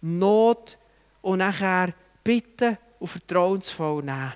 Not 0.00 0.78
und 1.22 1.38
nachher 1.38 1.92
bitten 2.24 2.78
und 2.98 3.08
vertrauensvoll 3.08 4.02
nehmen. 4.02 4.32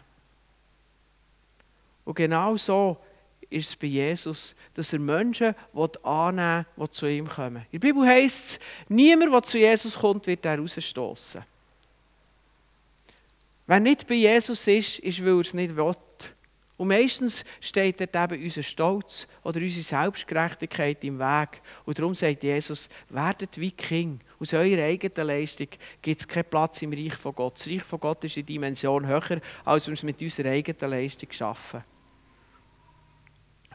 Und 2.04 2.14
genau 2.14 2.56
so 2.56 2.98
ist 3.48 3.68
es 3.68 3.76
bei 3.76 3.86
Jesus, 3.86 4.56
dass 4.74 4.92
er 4.92 4.98
Menschen 4.98 5.54
annehmen 6.02 6.66
will, 6.76 6.86
die 6.86 6.92
zu 6.92 7.06
ihm 7.06 7.28
kommen. 7.28 7.64
In 7.70 7.80
der 7.80 7.88
Bibel 7.88 8.06
heißt 8.06 8.44
es, 8.44 8.60
niemand, 8.88 9.32
der 9.32 9.42
zu 9.42 9.58
Jesus 9.58 9.98
kommt, 9.98 10.26
wird 10.26 10.44
er 10.44 10.58
rausstoßen. 10.58 11.44
Wer 13.66 13.80
nicht 13.80 14.06
bei 14.06 14.14
Jesus 14.14 14.66
ist, 14.66 14.98
ist, 14.98 15.24
weil 15.24 15.34
er 15.34 15.40
es 15.40 15.54
nicht 15.54 15.76
will. 15.76 15.94
Und 16.76 16.88
meistens 16.88 17.44
steht 17.60 18.00
dort 18.00 18.32
eben 18.32 18.42
unser 18.42 18.62
Stolz 18.62 19.28
oder 19.44 19.60
unsere 19.60 19.84
Selbstgerechtigkeit 19.84 21.04
im 21.04 21.20
Weg. 21.20 21.62
Und 21.84 21.98
darum 21.98 22.14
sagt 22.16 22.42
Jesus, 22.42 22.88
werdet 23.10 23.60
wie 23.60 23.70
King. 23.70 24.18
Aus 24.40 24.52
eurer 24.54 24.82
eigenen 24.82 25.28
Leistung 25.28 25.68
gibt 26.02 26.20
es 26.20 26.26
keinen 26.26 26.50
Platz 26.50 26.82
im 26.82 26.92
Reich 26.92 27.14
von 27.14 27.34
Gott. 27.34 27.54
Das 27.54 27.68
Reich 27.68 27.84
von 27.84 28.00
Gott 28.00 28.24
ist 28.24 28.36
in 28.36 28.46
Dimension 28.46 29.06
höher, 29.06 29.40
als 29.64 29.86
wir 29.86 29.94
es 29.94 30.02
mit 30.02 30.20
unserer 30.20 30.50
eigenen 30.50 30.90
Leistung 30.90 31.30
schaffen. 31.30 31.84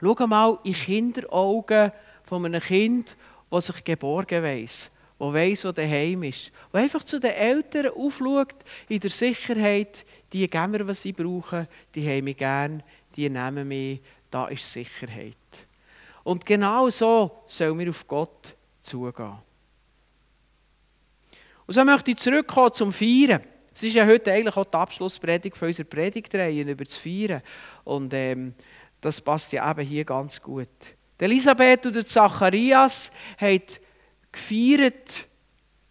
Schau 0.01 0.27
mal 0.27 0.59
in 0.63 0.73
Kinderaugen 0.73 1.91
von 2.23 2.45
einem 2.45 2.61
Kind, 2.61 3.15
das 3.49 3.67
sich 3.67 3.83
geborgen 3.83 4.43
weiss, 4.43 4.89
das 5.19 5.33
weiss, 5.33 5.65
wo 5.65 5.71
daheim 5.71 6.23
ist, 6.23 6.51
das 6.71 6.81
einfach 6.81 7.03
zu 7.03 7.19
den 7.19 7.31
Eltern 7.31 7.87
aufschaut, 7.87 8.55
in 8.87 8.99
der 8.99 9.09
Sicherheit, 9.09 10.05
die 10.31 10.49
geben 10.49 10.71
mir, 10.71 10.87
was 10.87 11.01
sie 11.01 11.11
brauchen, 11.11 11.67
die 11.93 12.07
haben 12.07 12.23
mich 12.23 12.37
gern, 12.37 12.81
die 13.15 13.29
nehmen 13.29 13.67
mich, 13.67 13.99
da 14.31 14.47
ist 14.47 14.71
Sicherheit. 14.71 15.35
Und 16.23 16.45
genau 16.45 16.89
so 16.89 17.43
sollen 17.47 17.79
wir 17.79 17.89
auf 17.89 18.07
Gott 18.07 18.55
zugehen. 18.81 19.37
Und 21.65 21.73
so 21.73 21.83
möchte 21.83 22.11
ich 22.11 22.17
zurückkommen 22.17 22.73
zum 22.73 22.93
Feiern. 22.93 23.43
Es 23.75 23.83
ist 23.83 23.95
ja 23.95 24.05
heute 24.05 24.31
eigentlich 24.31 24.55
auch 24.55 24.65
die 24.65 24.77
Abschlusspredigt 24.77 25.55
von 25.55 25.67
unserer 25.67 25.87
Predigtreihe 25.87 26.63
über 26.63 26.83
das 26.83 26.95
Feiern. 26.95 27.41
Und 27.83 28.13
ähm, 28.13 28.53
das 29.01 29.21
passt 29.21 29.51
ja 29.53 29.69
eben 29.69 29.85
hier 29.85 30.05
ganz 30.05 30.41
gut. 30.41 30.69
Elisabeth 31.17 31.85
und 31.85 31.95
der 31.95 32.05
Zacharias 32.05 33.11
haben 33.37 33.61
gefeiert 34.31 35.27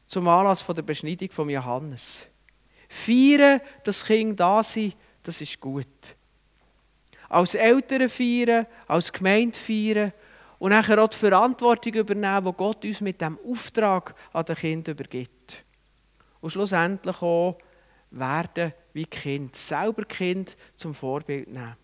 zum 0.06 0.28
Anlass 0.28 0.64
der 0.66 0.82
Beschneidung 0.82 1.30
von 1.30 1.50
Johannes. 1.50 2.26
Feiern, 2.88 3.60
dass 3.84 4.04
Kinder 4.04 4.34
da 4.34 4.62
sind, 4.62 4.96
das 5.22 5.40
ist 5.40 5.60
gut. 5.60 5.86
Als 7.28 7.54
Eltern 7.54 8.08
feiern, 8.08 8.66
als 8.86 9.12
Gemeinde 9.12 9.58
feiern 9.58 10.12
und 10.58 10.70
nachher 10.70 11.02
auch 11.02 11.08
die 11.08 11.16
Verantwortung 11.16 11.92
übernehmen, 11.92 12.46
die 12.46 12.52
Gott 12.56 12.84
uns 12.84 13.00
mit 13.00 13.20
dem 13.20 13.38
Auftrag 13.46 14.14
an 14.32 14.44
den 14.46 14.56
Kind 14.56 14.88
übergibt. 14.88 15.64
Und 16.40 16.50
schlussendlich 16.50 17.20
auch 17.20 17.58
werden 18.10 18.72
wie 18.94 19.04
Kind, 19.04 19.54
selber 19.54 20.04
Kind 20.04 20.56
zum 20.74 20.94
Vorbild 20.94 21.48
nehmen. 21.48 21.76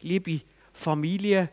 Liebe 0.00 0.42
Familie, 0.72 1.50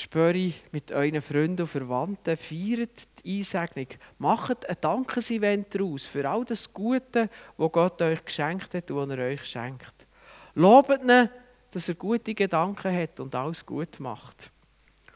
spüre 0.00 0.52
mit 0.72 0.92
euren 0.92 1.22
Freunden 1.22 1.62
und 1.62 1.68
Verwandten, 1.68 2.36
feiert 2.36 3.08
die 3.24 3.38
Einsegnung, 3.38 3.86
macht 4.18 4.68
ein 4.68 4.76
Dankesevent 4.80 5.74
daraus 5.74 6.06
für 6.06 6.28
all 6.28 6.44
das 6.44 6.72
Gute, 6.72 7.28
was 7.56 7.72
Gott 7.72 8.02
euch 8.02 8.24
geschenkt 8.24 8.74
hat 8.74 8.90
und 8.90 9.08
was 9.08 9.16
er 9.16 9.24
euch 9.24 9.44
schenkt. 9.44 10.06
Lobet 10.54 11.02
ihn, 11.02 11.28
dass 11.70 11.88
er 11.88 11.94
gute 11.94 12.34
Gedanken 12.34 12.94
hat 12.94 13.20
und 13.20 13.34
alles 13.34 13.64
gut 13.64 14.00
macht. 14.00 14.50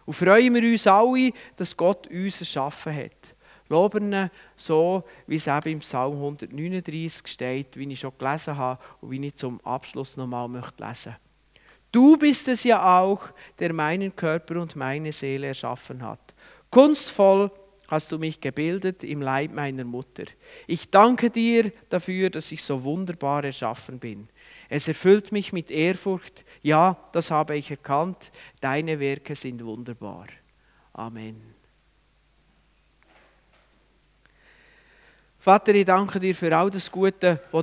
Und 0.07 0.15
freuen 0.15 0.55
wir 0.55 0.63
uns 0.63 0.87
alle, 0.87 1.33
dass 1.57 1.77
Gott 1.77 2.07
uns 2.09 2.41
erschaffen 2.41 2.95
hat. 2.95 3.35
Loben 3.69 4.13
ihn 4.13 4.31
so, 4.57 5.05
wie 5.27 5.37
es 5.37 5.47
eben 5.47 5.71
im 5.71 5.79
Psalm 5.79 6.15
139 6.15 7.27
steht, 7.27 7.77
wie 7.77 7.91
ich 7.91 8.01
schon 8.01 8.13
gelesen 8.19 8.57
habe 8.57 8.83
und 9.01 9.11
wie 9.11 9.27
ich 9.27 9.37
zum 9.37 9.61
Abschluss 9.65 10.17
nochmal 10.17 10.49
lesen 10.51 10.63
möchte. 10.79 11.17
Du 11.95 12.17
bist 12.17 12.49
es 12.49 12.65
ja 12.65 12.99
auch, 12.99 13.29
der 13.61 13.73
meinen 13.73 14.17
Körper 14.17 14.61
und 14.61 14.75
meine 14.75 15.13
Seele 15.13 15.47
erschaffen 15.47 16.03
hat. 16.03 16.35
Kunstvoll 16.69 17.53
hast 17.87 18.11
du 18.11 18.19
mich 18.19 18.41
gebildet 18.41 19.05
im 19.05 19.23
Leib 19.23 19.53
meiner 19.53 19.85
Mutter. 19.85 20.25
Ich 20.67 20.91
danke 20.91 21.31
dir 21.31 21.71
dafür, 21.91 22.31
dass 22.31 22.51
ich 22.51 22.65
so 22.65 22.83
wunderbar 22.83 23.45
erschaffen 23.45 24.01
bin. 24.01 24.29
Es 24.69 24.89
erfüllt 24.89 25.31
mich 25.31 25.53
mit 25.53 25.71
Ehrfurcht. 25.71 26.45
Ja, 26.63 26.97
das 27.13 27.31
habe 27.31 27.57
ich 27.57 27.71
erkannt. 27.71 28.33
Deine 28.61 28.99
Werke 28.99 29.37
sind 29.37 29.65
wunderbar. 29.65 30.27
Amen. 30.95 31.55
Vater, 35.39 35.77
ich 35.77 35.85
danke 35.85 36.19
dir 36.19 36.35
für 36.35 36.57
all 36.57 36.71
das 36.71 36.91
Gute, 36.91 37.39
was 37.53 37.53
du 37.53 37.63